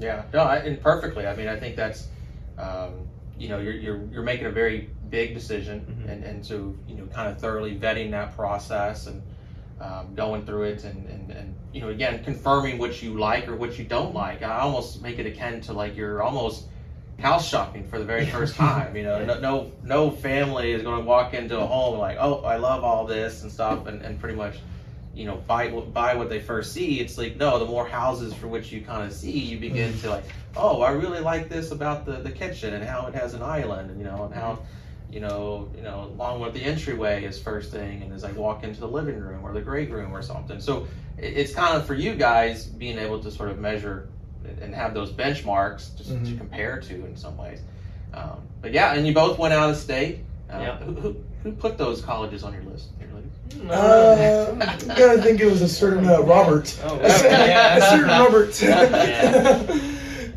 [0.00, 1.26] Yeah, no, I, and perfectly.
[1.26, 2.08] I mean, I think that's,
[2.58, 3.06] um,
[3.38, 6.12] you know, you're, you're, you're making a very big decision, Mhm.
[6.12, 9.22] and, and so you know, kind of thoroughly vetting that process and
[9.80, 13.54] um, going through it, and, and, and you know, again, confirming what you like or
[13.56, 14.42] what you don't like.
[14.42, 16.66] I almost make it akin to like you're almost
[17.20, 18.96] house shopping for the very first time.
[18.96, 22.42] You know, no, no no family is going to walk into a home like, oh,
[22.42, 24.56] I love all this and stuff, and, and pretty much
[25.14, 28.46] you know buy buy what they first see it's like no the more houses for
[28.48, 30.24] which you kind of see you begin to like
[30.56, 33.90] oh i really like this about the the kitchen and how it has an island
[33.90, 34.58] and you know and how
[35.10, 38.62] you know you know along with the entryway is first thing and as i walk
[38.64, 41.86] into the living room or the great room or something so it, it's kind of
[41.86, 44.08] for you guys being able to sort of measure
[44.60, 46.38] and- have those benchmarks just to Mhm.
[46.38, 47.60] compare to in some ways
[48.14, 50.20] um, but yeah and you both went out of state
[50.52, 50.76] uh, Yeah.
[50.78, 53.07] who, who, who put those colleges on your list Your list?
[53.68, 56.78] Uh, I gotta think it was a certain uh, Robert.
[56.84, 57.76] Oh, a, certain, yeah.
[57.76, 58.62] a certain Robert.
[58.62, 59.80] Yeah.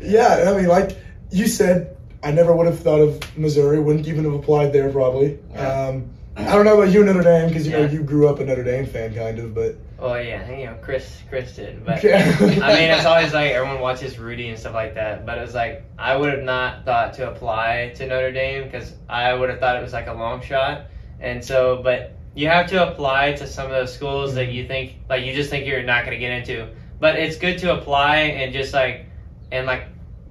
[0.02, 0.98] yeah, I mean, like
[1.30, 3.80] you said, I never would have thought of Missouri.
[3.80, 5.38] Wouldn't even have applied there probably.
[5.52, 5.88] Yeah.
[5.88, 8.38] Um, I don't know about you, and Notre Dame, because you know you grew up
[8.38, 9.54] a Notre Dame fan, kind of.
[9.54, 12.36] But oh yeah, you know, Chris, Chris did, but Yeah.
[12.40, 15.26] I mean, it's always like everyone watches Rudy and stuff like that.
[15.26, 18.94] But it was like I would have not thought to apply to Notre Dame because
[19.08, 20.86] I would have thought it was like a long shot.
[21.20, 24.94] And so, but you have to apply to some of those schools that you think
[25.08, 26.68] like you just think you're not going to get into.
[27.00, 29.06] But it's good to apply and just like
[29.50, 29.84] and like,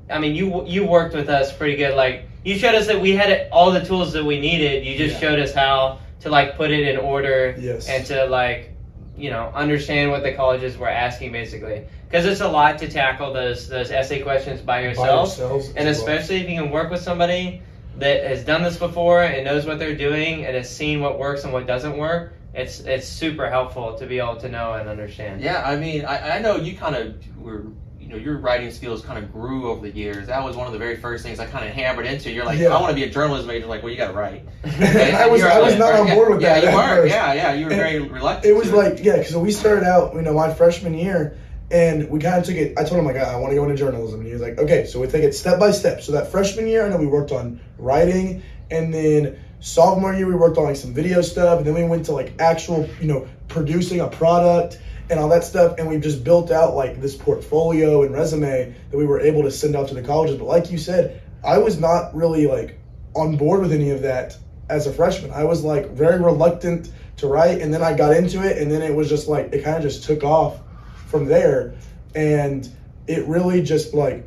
[0.10, 1.96] I mean, you you worked with us pretty good.
[1.96, 4.86] Like you showed us that we had all the tools that we needed.
[4.86, 5.30] You just Yeah.
[5.30, 7.88] showed us how to like put it in order Yes.
[7.88, 8.70] and to like
[9.18, 13.34] you know understand what the colleges were asking basically because it's a lot to tackle
[13.34, 16.08] those those essay questions by By yourself yourselves and as well.
[16.10, 17.62] especially if you can work with somebody
[17.98, 21.44] that has done this before and knows what they're doing and has seen what works
[21.44, 25.42] and what doesn't work it's it's super helpful to be able to know and understand
[25.42, 27.64] Yeah, I mean, I, I know you kind of were,
[27.98, 30.28] you know, your writing skills kind of grew over the years.
[30.28, 32.30] That was one of the very first things I kind of hammered into.
[32.30, 32.76] You're like, Yeah.
[32.76, 33.68] I want to be a journalism major.
[33.68, 34.46] Like, well, you got to write.
[34.66, 37.02] I was- I was like, not on yeah, board with yeah, that you at weren't.
[37.04, 37.14] first.
[37.14, 38.46] Yeah, yeah, you were And very reluctant.
[38.46, 41.38] It was to like, yeah, because we started out, you know, my freshman year,
[41.70, 42.78] and we kind of took it.
[42.78, 44.86] I told him like, I want to go into journalism, and he was like, okay,
[44.88, 46.02] so we take it step by step.
[46.02, 50.36] So that freshman year, I know we worked on writing, and then sophomore year we
[50.36, 53.28] worked on like some video stuff, and then we went to like actual, you know,
[53.48, 58.04] producing a product and all that stuff, and we just built out like this portfolio
[58.04, 60.38] and resume that we were able to send out to the colleges.
[60.38, 62.80] But like you said, I was not really like
[63.14, 64.38] on board with any of that
[64.70, 65.32] as a freshman.
[65.32, 68.82] I was like very reluctant to write, and then I got into it, and then
[68.82, 70.60] it was just like it kind of just took off
[71.08, 71.76] from there,
[72.16, 72.68] and
[73.08, 74.26] it really just like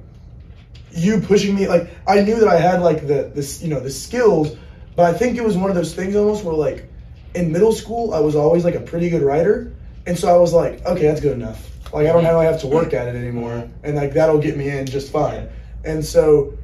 [0.94, 3.90] you pushing me like I knew that I had like the this you know the
[3.90, 4.56] skills,
[4.96, 6.88] but I think it was one of those things almost where like
[7.34, 9.72] in middle school I was always like a pretty good writer,
[10.06, 11.70] and so I was like okay that's good enough.
[11.92, 14.70] Like I don't really have to work at it anymore, and like that'll get me
[14.70, 15.48] in just fine.
[15.84, 16.56] And so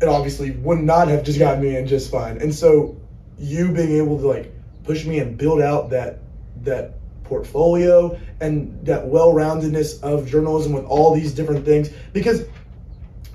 [0.00, 2.38] it obviously would not have just gotten me in just fine.
[2.38, 2.96] And so
[3.38, 4.52] you being able to like
[4.84, 6.18] push me and build out that
[6.62, 12.44] that portfolio and that well-roundedness of journalism with all these different things because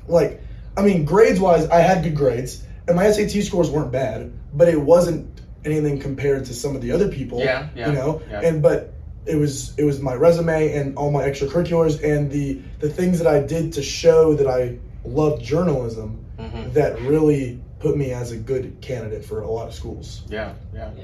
[0.07, 0.41] like
[0.77, 4.67] I mean grades wise I had good grades and my SAT scores weren't bad but
[4.67, 8.41] it wasn't anything compared to some of the other people Yeah, yeah, you know yeah.
[8.41, 8.93] and but
[9.25, 13.27] it was it was my resume and all my extracurriculars and the the things that
[13.27, 16.73] I did to show that I loved journalism Mhm.
[16.73, 20.23] that really put me as a good candidate for a lot of schools.
[20.29, 21.03] Yeah, yeah, Yeah.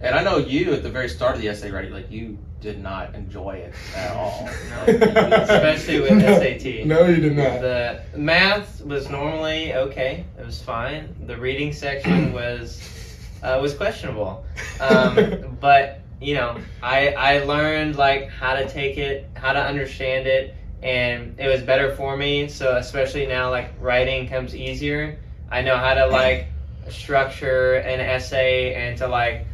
[0.00, 2.82] And I know you at the very start of the essay writing, like you did
[2.82, 4.48] not enjoy it at all.
[4.86, 4.92] No,
[5.36, 6.38] especially with No.
[6.38, 6.86] SAT.
[6.86, 7.60] No, you did not.
[7.60, 10.24] The math was normally okay.
[10.38, 11.14] It was fine.
[11.26, 12.80] The reading section was
[13.42, 14.44] uh, was questionable.
[14.80, 20.26] Um, but you know, I I learned like how to take it, how to understand
[20.26, 22.48] it, and it was better for me.
[22.48, 25.18] So especially now, like writing comes easier.
[25.50, 26.46] I know how to like
[26.88, 29.45] structure an essay and to like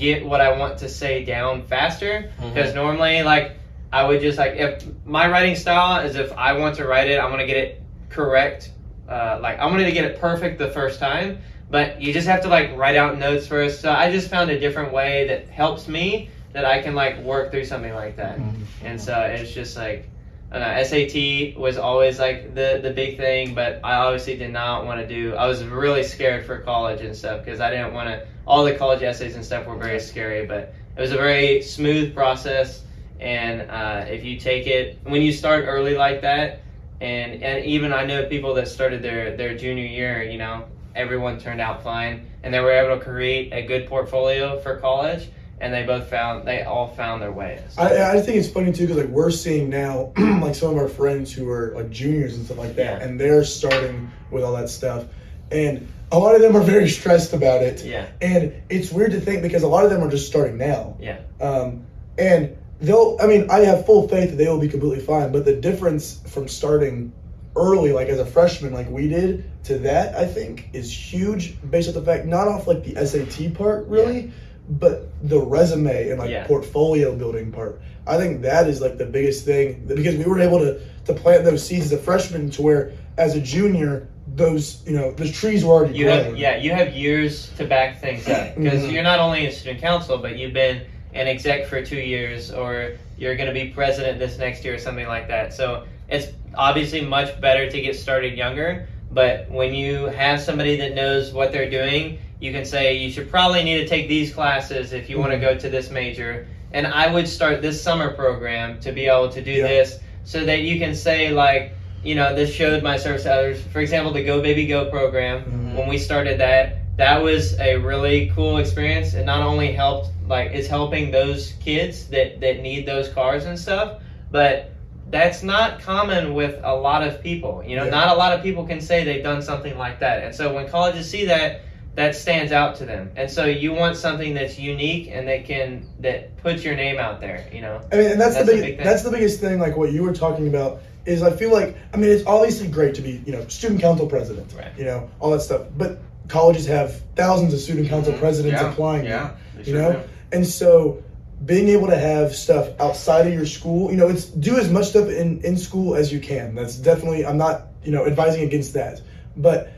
[0.00, 2.32] get what I want to say down faster.
[2.40, 3.52] Because normally, like
[3.92, 7.20] I would just like if my writing style is if I want to write it,
[7.20, 8.72] I'm gonna get it correct.
[9.08, 11.38] Uh, like I'm gonna get it perfect the first time,
[11.70, 13.80] but you just have to like write out notes first.
[13.80, 17.50] So I just found a different way that helps me that I can like work
[17.50, 18.38] through something like that.
[18.82, 20.08] And so it's just like
[20.52, 24.84] I know, SAT was always like the the big thing, but I obviously did not
[24.84, 25.34] want to do.
[25.34, 28.26] I was really scared for college and stuff because I didn't want to.
[28.46, 32.14] All the college essays and stuff were very scary, but it was a very smooth
[32.14, 32.82] process.
[33.20, 36.60] And uh, if you take it when you start early like that,
[37.00, 41.38] and and even I know people that started their their junior year, you know, everyone
[41.38, 45.28] turned out fine, and they were able to create a good portfolio for college,
[45.60, 47.62] and they both found they all found their way.
[47.68, 50.78] So- I, I think it's funny too because like we're seeing now like some of
[50.78, 53.06] our friends who are like juniors and stuff like that, Yeah.
[53.06, 55.04] and they're starting with all that stuff,
[55.50, 57.84] and a lot of them are very stressed about it.
[57.84, 60.96] yeah, And it's weird to think because a lot of them are just starting now.
[61.00, 61.20] Yeah.
[61.40, 61.86] Um,
[62.18, 65.30] and they'll, I mean, I have full faith that they will be completely fine.
[65.32, 67.12] But the difference from starting
[67.56, 71.88] early, like as a freshman, like we did, to that, I think, is huge based
[71.88, 74.32] on the fact, not off like the SAT part, really,
[74.68, 76.46] but the resume and like Yeah.
[76.46, 77.80] portfolio building part.
[78.06, 81.44] I think that is like the biggest thing because we were able to, to plant
[81.44, 85.64] those seeds as a freshman to where as a junior, those, you know, those trees
[85.64, 88.92] were already You have yeah, you have years to back things up because Mhm.
[88.92, 92.92] you're not only in student council, but you've been an exec for two years, or
[93.18, 95.52] you're going to be president this next year, or something like that.
[95.52, 98.86] So it's obviously much better to get started younger.
[99.10, 103.28] But when you have somebody that knows what they're doing, you can say you should
[103.28, 106.46] probably need to take these classes if you want to go to this major.
[106.72, 109.66] And I would start this summer program to be able to do Yeah.
[109.66, 111.72] this, so that you can say like,
[112.04, 113.60] you know, this showed my service to others.
[113.72, 115.78] For example, the Go Baby Go program Mhm.
[115.78, 119.14] when we started that, that was a really cool experience.
[119.14, 123.58] It not only helped, like, it's helping those kids that, that need those cars and
[123.58, 123.94] stuff,
[124.30, 124.70] but
[125.10, 127.62] that's not common with a lot of people.
[127.66, 127.90] You know, Yeah.
[127.90, 130.22] not a lot of people can say they've done something like that.
[130.22, 131.62] And so when colleges see that,
[131.96, 133.10] that stands out to them.
[133.16, 137.20] And so you want something that's unique and that can that puts your name out
[137.20, 137.46] there.
[137.52, 137.80] You know.
[137.92, 138.86] I mean, and that's, That's the a big, big thing.
[138.86, 139.58] that's the biggest thing.
[139.58, 142.94] Like what you were talking about is, I feel like, I mean, it's obviously great
[142.96, 144.72] to be, you know, student council president, Right.
[144.78, 145.66] you know, all that stuff.
[145.76, 148.66] But colleges have thousands of student council presidents Mm-hmm.
[148.66, 149.04] Yeah, applying.
[149.04, 149.10] Yeah.
[149.10, 150.08] now, they you sure know, do.
[150.32, 151.02] and so
[151.44, 154.86] being able to have stuff outside of your school, you know, it's do as much
[154.90, 156.54] stuff in in school as you can.
[156.54, 157.24] That's definitely.
[157.26, 159.00] I'm not, you know, advising against that,
[159.36, 159.72] but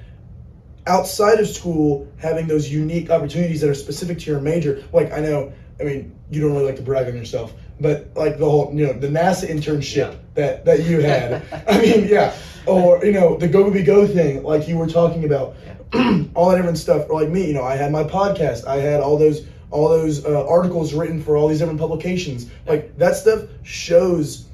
[0.87, 4.83] outside of school having those unique opportunities that are specific to your major.
[4.93, 8.39] Like i know i mean you don't really like to brag on yourself but like
[8.39, 10.15] the whole you know the nasa internship Yeah.
[10.35, 11.43] that that you had.
[11.69, 12.35] I mean yeah.
[12.67, 15.57] Or you know the go go go thing like you were talking about.
[16.35, 18.67] All that different stuff or like me you know i had my podcast.
[18.67, 22.51] I had all those all those uh, articles written for all these different publications.
[22.67, 24.47] Like that stuff shows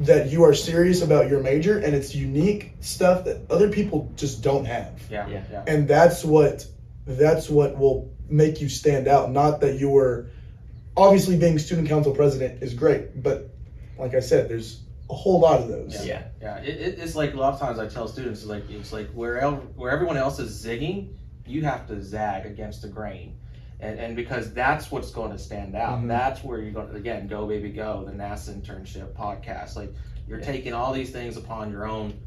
[0.00, 4.42] that you are serious about your major and it's unique stuff that other people just
[4.42, 5.28] don't have Yeah.
[5.28, 5.42] Yeah.
[5.50, 5.64] Yeah.
[5.66, 6.66] and that's what
[7.06, 10.26] that's what will make you stand out not that you were
[10.96, 13.50] obviously being student council president is great but
[13.98, 14.80] like i said there's
[15.10, 16.22] a whole lot of those Yeah.
[16.40, 18.92] Yeah, it, it, it's like a lot of times I tell students it's like it's
[18.92, 21.08] like where el- where everyone else is zigging,
[21.46, 23.34] you have to zag against the grain,
[23.80, 25.98] and and because that's what's going to stand out.
[26.00, 26.08] Mhm.
[26.08, 29.76] That's where you're going to again go baby go the NASA internship podcast.
[29.76, 29.92] Like
[30.26, 30.46] you're Yeah.
[30.46, 32.18] taking all these things upon your own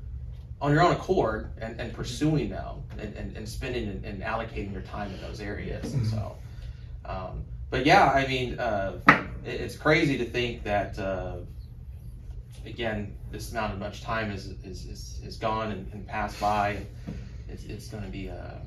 [0.61, 4.71] on your own accord and, and pursuing them and, and, and spending and, and allocating
[4.71, 5.93] your time in those areas.
[5.93, 6.35] And so,
[7.05, 8.99] um, but yeah, I mean, uh,
[9.43, 10.97] it, it's crazy to think that.
[10.99, 11.37] Uh,
[12.65, 16.77] again, this amount of much time is is, is, is gone and, and passed by.
[17.49, 18.59] It's, it's going to be uh, uh,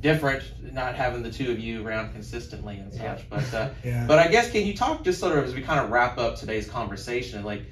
[0.00, 3.00] different not having the two of you around consistently and such.
[3.02, 3.20] Yeah.
[3.28, 5.80] But uh, yeah but I guess can you talk just sort of as we kind
[5.80, 7.62] of wrap up today's conversation, like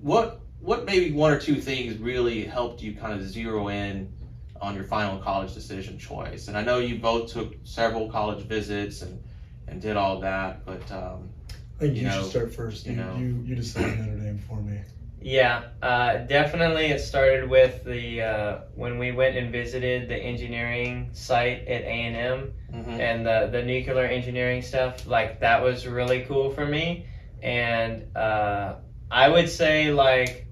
[0.00, 4.12] what what maybe one or two things really helped you kind of zero in
[4.60, 6.48] on your final college decision choice?
[6.48, 9.22] And I know you both took several college visits and
[9.66, 12.92] and did all that, but um, i think you you, know, should start first you
[12.92, 13.16] you, know.
[13.16, 14.80] you, you decide notre dame for me
[15.20, 16.86] Yeah, uh, definitely.
[16.86, 21.86] It started with the uh, when we went and visited the engineering site at A
[21.86, 23.00] and M mhm.
[23.00, 25.06] and the the nuclear engineering stuff.
[25.06, 27.06] Like that was really cool for me,
[27.42, 28.76] and uh,
[29.10, 30.46] I would say like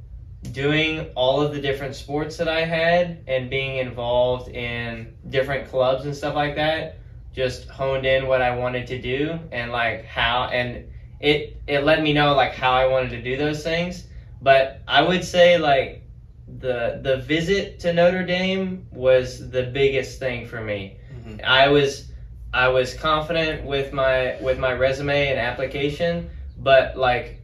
[0.53, 6.05] doing all of the different sports that I had and being involved in different clubs
[6.05, 6.99] and stuff like that
[7.35, 10.89] just honed in what I wanted to do and like how and
[11.21, 14.07] it it let me know like how I wanted to do those things
[14.41, 16.03] but I would say like
[16.59, 20.97] the the visit to Notre Dame was the biggest thing for me.
[21.13, 21.45] Mhm.
[21.45, 22.11] I was
[22.53, 27.41] I was confident with my with my resume and application, but like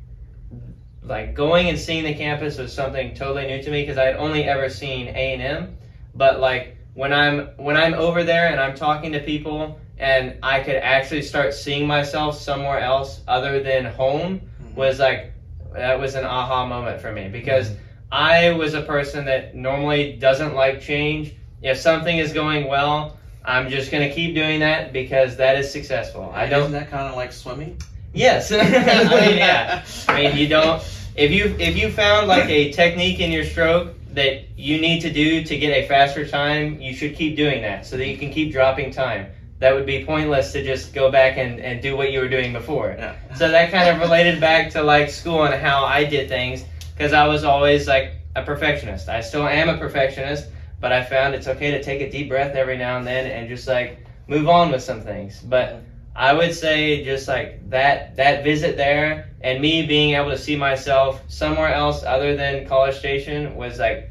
[1.03, 4.14] like going and seeing the campus was something totally new to me because I had
[4.16, 5.76] only ever seen A and M.
[6.14, 10.61] But like when I'm when I'm over there and I'm talking to people and I
[10.61, 14.74] could actually start seeing myself somewhere else other than home Mhm.
[14.76, 15.32] was like
[15.75, 17.79] that was an aha moment for me because mm-hmm.
[18.12, 21.35] I was a person that normally doesn't like change.
[21.62, 26.31] If something is going well, I'm just gonna keep doing that because that is successful.
[26.35, 26.61] I don't.
[26.61, 27.81] Isn't that kind of like swimming?
[28.12, 29.85] Yes, I mean yeah.
[30.09, 30.83] I mean you don't.
[31.14, 35.12] If you if you found like a technique in your stroke that you need to
[35.12, 38.31] do to get a faster time, you should keep doing that so that you can
[38.31, 39.27] keep dropping time.
[39.63, 42.53] That would be pointless to just go back and, and do what you were doing
[42.53, 42.97] before.
[42.99, 43.15] Yeah.
[43.37, 47.13] So that kind of related back to like school and how I did things because
[47.13, 49.09] I was always like a perfectionist.
[49.09, 50.49] I still am a perfectionist,
[50.81, 53.49] but I found it's okay to take a deep breath every now and then and
[53.49, 55.41] just like move on with some things.
[55.41, 55.81] But
[56.17, 60.57] I would say just like that that visit there and me being able to see
[60.57, 64.11] myself somewhere else other than College Station was like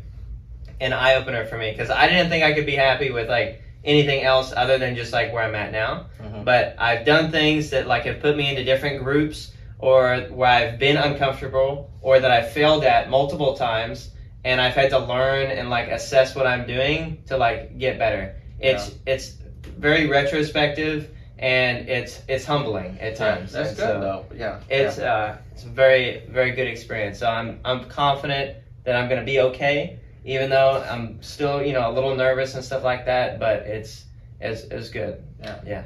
[0.79, 3.61] an eye opener for me because I didn't think I could be happy with like
[3.83, 6.45] anything else other than just like where I'm at now Mhm.
[6.45, 10.77] but I've done things that like have put me into different groups or where I've
[10.79, 14.11] been uncomfortable or that I've failed at multiple times
[14.43, 18.35] and I've had to learn and like assess what I'm doing to like get better.
[18.59, 19.37] It's it's
[19.77, 21.09] very retrospective
[21.39, 23.51] and it's it's humbling at times.
[23.53, 24.25] That's And good so though.
[24.35, 24.59] Yeah.
[24.69, 27.17] It's uh it's a very very good experience.
[27.19, 31.89] So I'm I'm confident that I'm gonna be okay, even though I'm still you know
[31.89, 33.39] a little nervous and stuff like that.
[33.39, 34.05] But it's
[34.39, 35.23] it's it's good.
[35.41, 35.83] Yeah, yeah.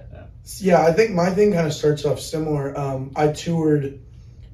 [0.59, 0.81] Yeah.
[0.85, 2.77] I think my thing kind of starts off similar.
[2.77, 3.99] Um, I toured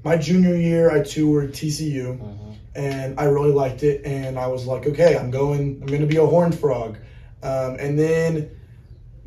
[0.03, 0.91] my junior year.
[0.91, 2.55] I toured TCU, Mhm.
[2.75, 4.05] and I really liked it.
[4.05, 5.79] And I was like, okay, I'm going.
[5.81, 6.97] I'm going to be a horned frog.
[7.43, 8.51] Um, and then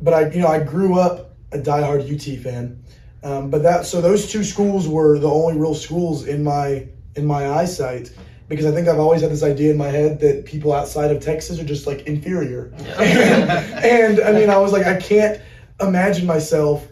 [0.01, 2.81] but I, you know, I grew up a diehard UT fan.
[3.23, 7.25] Um, but that so those two schools were the only real schools in my in
[7.25, 8.11] my eyesight
[8.47, 11.21] because I think I've always had this idea in my head that people outside of
[11.21, 12.71] Texas are just like inferior.
[12.97, 13.49] and,
[14.19, 15.41] and I mean, I was like, I can't
[15.79, 16.87] imagine myself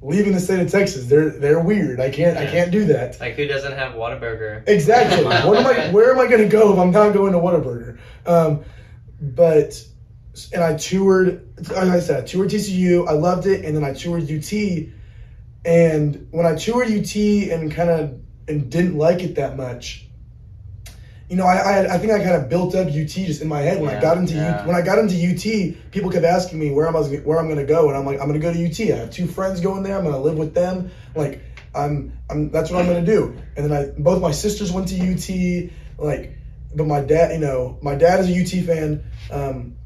[0.00, 1.06] leaving the state of Texas.
[1.06, 2.00] They're they're weird.
[2.00, 3.20] I can't I can't do that.
[3.20, 4.68] Like who doesn't have Whataburger?
[4.68, 5.24] Exactly.
[5.24, 5.90] what am I?
[5.92, 7.98] Where am I going to go if I'm not going to Whataburger?
[8.26, 8.64] Um,
[9.20, 9.84] but
[10.52, 11.48] and I toured.
[11.70, 13.08] Like I said, I toured TCU.
[13.08, 14.52] I loved it, and then I toured UT.
[15.64, 20.07] And when I toured UT and kind of and didn't like it that much,
[21.28, 23.60] you know, I, I, I think I kind of built up UT just in my
[23.60, 24.56] head when Yeah, I got into yeah.
[24.60, 25.90] UT, when I got into UT.
[25.92, 28.18] People kept asking me where am I where I'm going to go, and I'm like
[28.20, 28.94] I'm going to go to UT.
[28.94, 29.96] I have two friends going there.
[29.96, 30.90] I'm going to live with them.
[31.14, 31.42] Like
[31.74, 33.36] I'm I'm that's what I'm going to do.
[33.56, 35.70] And then I both my sisters went to UT.
[35.98, 36.36] Like,
[36.74, 39.04] but my dad, you know, my dad is a UT fan.
[39.30, 39.76] Um,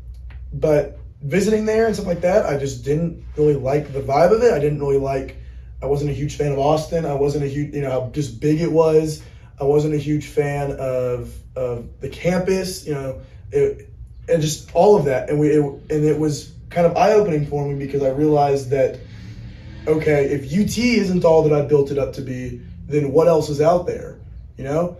[0.52, 4.42] but visiting there and stuff like that, I just didn't really like the vibe of
[4.42, 4.52] it.
[4.52, 5.36] I didn't really like.
[5.82, 7.04] I wasn't a huge fan of Austin.
[7.04, 9.22] I wasn't a huge, you know, how just big it was.
[9.62, 13.88] I wasn't a huge fan of of the campus, you know, it,
[14.28, 15.30] and just all of that.
[15.30, 18.70] And we it, and it was kind of eye opening for me because I realized
[18.70, 18.98] that
[19.86, 23.48] okay, if UT isn't all that I built it up to be, then what else
[23.48, 24.18] is out there,
[24.56, 24.98] you know?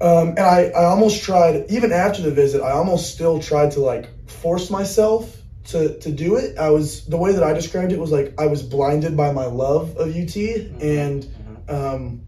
[0.00, 3.80] Um, and I, I almost tried, even after the visit, I almost still tried to
[3.80, 5.34] like force myself
[5.68, 6.58] to, to do it.
[6.58, 9.46] I was, the way that I described it was like I was blinded by my
[9.46, 10.36] love of UT.
[10.36, 11.26] And,
[11.68, 12.25] um,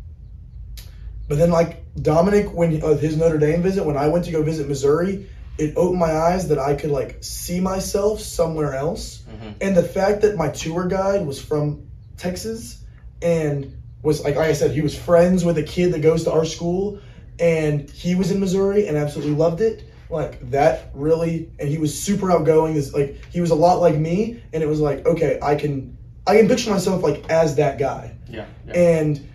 [1.28, 4.42] but then like Dominic, when uh, his Notre Dame visit, when I went to go
[4.42, 9.22] visit Missouri, it opened my eyes that I could like see myself somewhere else.
[9.28, 9.54] Mhm.
[9.60, 12.78] And the fact that my tour guide was from Texas
[13.20, 16.32] and was like, like I said, he was friends with a kid that goes to
[16.32, 17.00] our school
[17.38, 19.84] and he was in Missouri and absolutely loved it.
[20.10, 22.76] Like that really, and he was super outgoing.
[22.76, 25.98] Is like he was a lot like me, and it was like okay, I can
[26.26, 28.16] I can picture myself like as that guy.
[28.26, 28.46] Yeah.
[28.66, 28.72] yeah.
[28.72, 29.28] And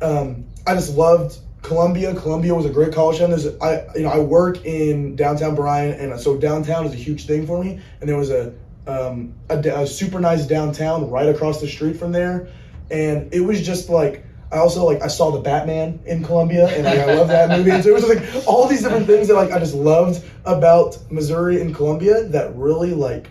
[0.00, 2.14] um, I just loved Columbia.
[2.14, 3.30] Columbia was a great college town.
[3.30, 7.26] There's, I, you know, I work in downtown Bryan, and so downtown is a huge
[7.26, 7.80] thing for me.
[8.00, 8.52] And there was a,
[8.86, 12.48] um, a, a super nice downtown right across the street from there,
[12.90, 14.24] and it was just like.
[14.52, 17.70] I also like I saw the Batman in Columbia and like, I love that movie.
[17.72, 20.22] And so it was just like all these different things that like I just loved
[20.44, 23.30] about Missouri and Columbia that really like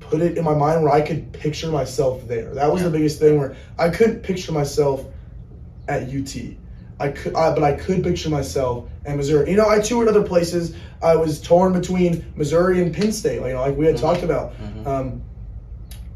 [0.00, 2.54] put it in my mind where I could picture myself there.
[2.54, 2.88] That was Yeah.
[2.88, 5.04] the biggest thing where I couldn't picture myself
[5.88, 6.36] at UT.
[7.00, 9.50] I could, I, but I could picture myself at Missouri.
[9.50, 10.74] You know, I toured other places.
[11.02, 14.00] I was torn between Missouri and Penn State, like, you know, like we had Mhm.
[14.00, 14.52] talked about.
[14.60, 14.86] Mhm.
[14.86, 15.22] Um,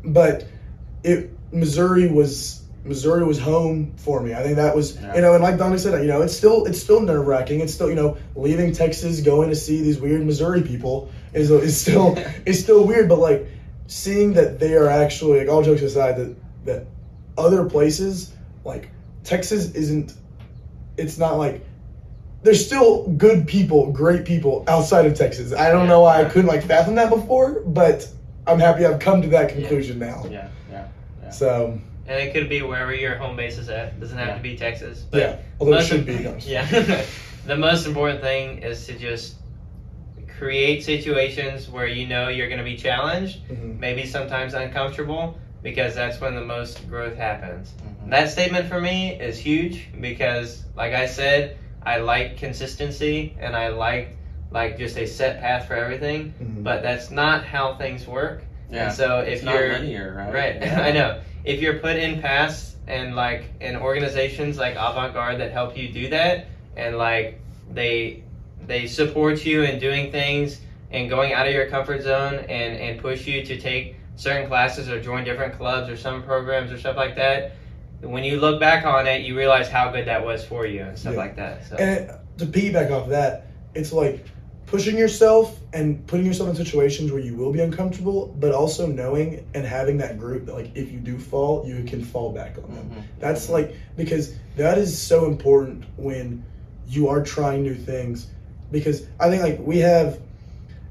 [0.05, 0.45] but
[1.03, 4.33] it Missouri was Missouri was home for me.
[4.33, 5.17] I think that was Yeah.
[5.17, 7.61] you know, and like Dominic said, you know, it's still it's still nerve wracking.
[7.61, 11.77] It's still you know leaving Texas, going to see these weird Missouri people is is
[11.77, 13.09] still is still weird.
[13.09, 13.47] But like
[13.89, 16.87] seeing that they are actually like all jokes aside that that
[17.37, 18.31] other places
[18.65, 18.91] like
[19.31, 20.15] Texas isn't.
[20.97, 21.63] It's not like
[22.43, 25.53] there's still good people, great people outside of Texas.
[25.53, 28.09] I don't know why I couldn't like fathom that before, but
[28.47, 30.25] I'm happy I've come to that conclusion now.
[30.31, 30.49] yeah.
[30.71, 30.87] Yeah.
[31.23, 31.31] Yeah.
[31.31, 33.89] So And it could be wherever your home base is at.
[33.89, 34.37] It Doesn't have Yeah.
[34.37, 35.05] to be Texas.
[35.11, 36.15] But yeah, although it should of- be.
[36.51, 37.03] Yeah.
[37.47, 39.35] the most important thing is to just
[40.39, 43.79] create situations where you know you're going to be challenged, Mhm.
[43.81, 47.73] maybe sometimes uncomfortable, because that's when the most growth happens.
[47.83, 47.96] Mhm.
[48.09, 53.69] That statement for me is huge because, like I said, I like consistency and I
[53.69, 54.17] like
[54.53, 56.33] like just a set path for everything.
[56.41, 56.63] Mhm.
[56.63, 58.45] But that's not how things work.
[58.71, 58.87] yeah.
[58.87, 60.33] And so if it's you're linear, right?
[60.35, 60.81] Right, Yeah.
[60.81, 61.21] I know.
[61.45, 65.89] If you're put in paths and like in organizations like Avant Garde that help you
[65.93, 66.47] do that,
[66.77, 67.41] and like
[67.73, 68.23] they
[68.67, 70.61] they support you in doing things
[70.93, 74.89] and going out of your comfort zone and and push you to take certain classes
[74.89, 77.53] or join different clubs or some programs or stuff like that.
[78.11, 80.99] When you look back on it, you realize how good that was for you and
[80.99, 81.19] stuff Yeah.
[81.19, 81.67] like that.
[81.69, 84.25] So And to piggyback off that, it's like
[84.67, 89.47] pushing yourself and putting yourself in situations where you will be uncomfortable, but also knowing
[89.55, 92.75] and having that group that like if you do fall, you can fall back on
[92.75, 92.91] them.
[92.91, 93.03] Mhm.
[93.21, 96.45] That's like because that is so important when
[96.89, 98.29] you are trying new things.
[98.73, 100.19] Because I think like we have,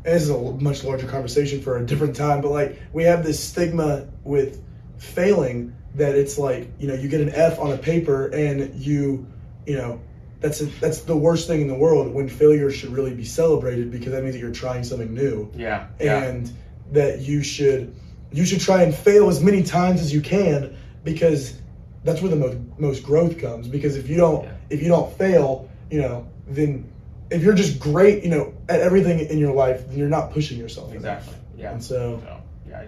[0.04, 3.40] this is a much larger conversation for a different time, but like we have this
[3.40, 4.62] stigma with
[4.98, 9.26] failing that it's like you know you get an F on a paper and you
[9.66, 10.02] you know
[10.42, 13.90] that's a, that's the worst thing in the world when failure should really be celebrated
[13.92, 15.88] because that means that you're trying something new Yeah.
[16.00, 16.24] Yeah.
[16.24, 16.52] and
[16.92, 17.96] that you should
[18.32, 21.58] you should try and fail as many times as you can because
[22.04, 24.52] that's where the most most growth comes because if you don't Yeah.
[24.70, 26.92] if you don't fail you know then
[27.32, 30.60] if you're just great you know at everything in your life then you're not pushing
[30.60, 30.98] yourself enough.
[31.28, 31.36] Exactly.
[31.58, 31.72] Yeah.
[31.72, 32.34] and so So, yeah.
[32.34, 32.40] yeah,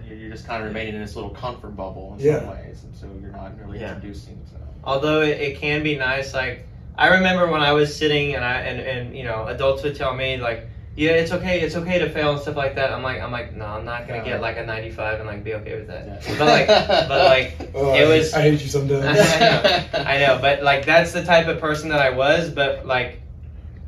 [0.06, 2.40] you're you're just kind of remaining in this little comfort bubble in Yeah.
[2.40, 3.94] some ways, and so you're not really Yeah.
[3.94, 4.38] introducing.
[4.50, 4.56] So.
[4.84, 6.64] although it, it can be nice like
[6.96, 10.14] i remember when i was sitting and i and, and you know adults would tell
[10.14, 10.66] me like
[10.96, 13.54] yeah it's okay it's okay to fail and stuff like that i'm like i'm like
[13.54, 14.24] no i'm not gonna No.
[14.24, 16.38] get like a 95 and like be okay with that Yeah.
[16.38, 16.66] but like
[17.08, 19.04] but like Oh, It was- I hate you sometimes.
[19.94, 22.50] I know, but like that's the type of person that I was.
[22.50, 23.20] But like,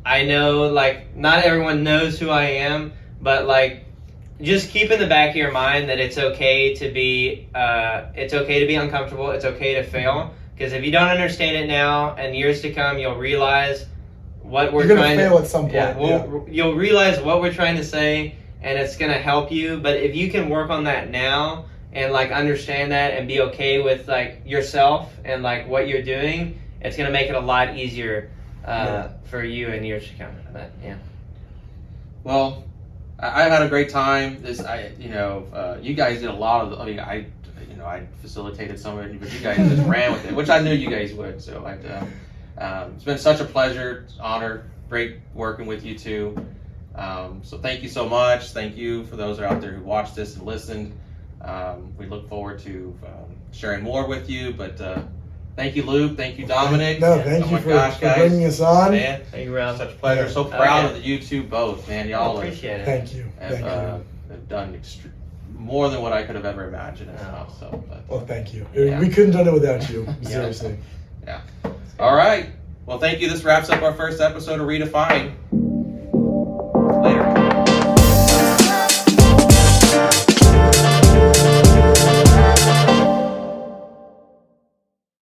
[0.04, 3.84] I know like not everyone knows who I am, but like,
[4.42, 8.32] just keep in the back of your mind that it's okay to be, uh, it's
[8.34, 9.30] okay to be uncomfortable.
[9.30, 12.98] It's okay to fail because if you don't understand it now and years to come,
[12.98, 13.86] you'll realize
[14.42, 15.42] what we're trying You're gonna trying fail to.
[15.44, 15.74] at some point.
[15.74, 19.78] Yeah, Yeah, we'll, you'll realize what we're trying to say, and it's gonna help you.
[19.78, 23.80] But if you can work on that now and like understand that and be okay
[23.82, 28.30] with like yourself and like what you're doing, it's gonna make it a lot easier
[28.64, 29.08] uh, Yeah.
[29.24, 30.32] for you in years to come.
[30.52, 30.96] But yeah,
[32.24, 32.64] Well,
[33.20, 34.42] I, I had a great time.
[34.42, 36.70] This, I, you know, uh, you guys did a lot of.
[36.70, 37.26] The, I mean, I,
[37.68, 40.48] you know, I facilitated some of it, but you guys just ran with it, which
[40.48, 41.42] I knew you guys would.
[41.42, 42.04] So, uh,
[42.58, 46.36] um, it's been such a pleasure, honor, great working with you two.
[46.94, 48.50] Um, so, thank you so much.
[48.50, 50.98] Thank you for those out there who watched this and listened.
[51.42, 54.52] Um, we look forward to um, sharing more with you.
[54.52, 55.02] But uh,
[55.60, 56.16] thank you, Luke.
[56.16, 57.00] Thank you, Dominic.
[57.00, 58.92] No, thank oh you for, gosh, for bringing us on.
[58.92, 59.76] Man, thank you, Robb.
[59.76, 60.22] such a pleasure.
[60.22, 60.28] Yeah.
[60.30, 60.98] So proud Okay.
[60.98, 62.08] of you two both, man.
[62.08, 62.84] Y'all are appreciate it.
[62.86, 63.24] Thank you.
[63.38, 64.32] have, Thank uh, you.
[64.34, 65.10] have done extre-
[65.58, 67.22] more than what I could have ever imagined and Oh.
[67.22, 67.60] stuff.
[67.60, 68.66] So, but, Well, thank you.
[68.74, 68.98] Yeah.
[68.98, 70.08] We couldn't have done it without you.
[70.22, 70.78] Seriously.
[71.26, 71.42] yeah.
[71.98, 72.46] All right.
[72.86, 73.28] Well, thank you.
[73.28, 75.32] This wraps up our first episode of Redefined.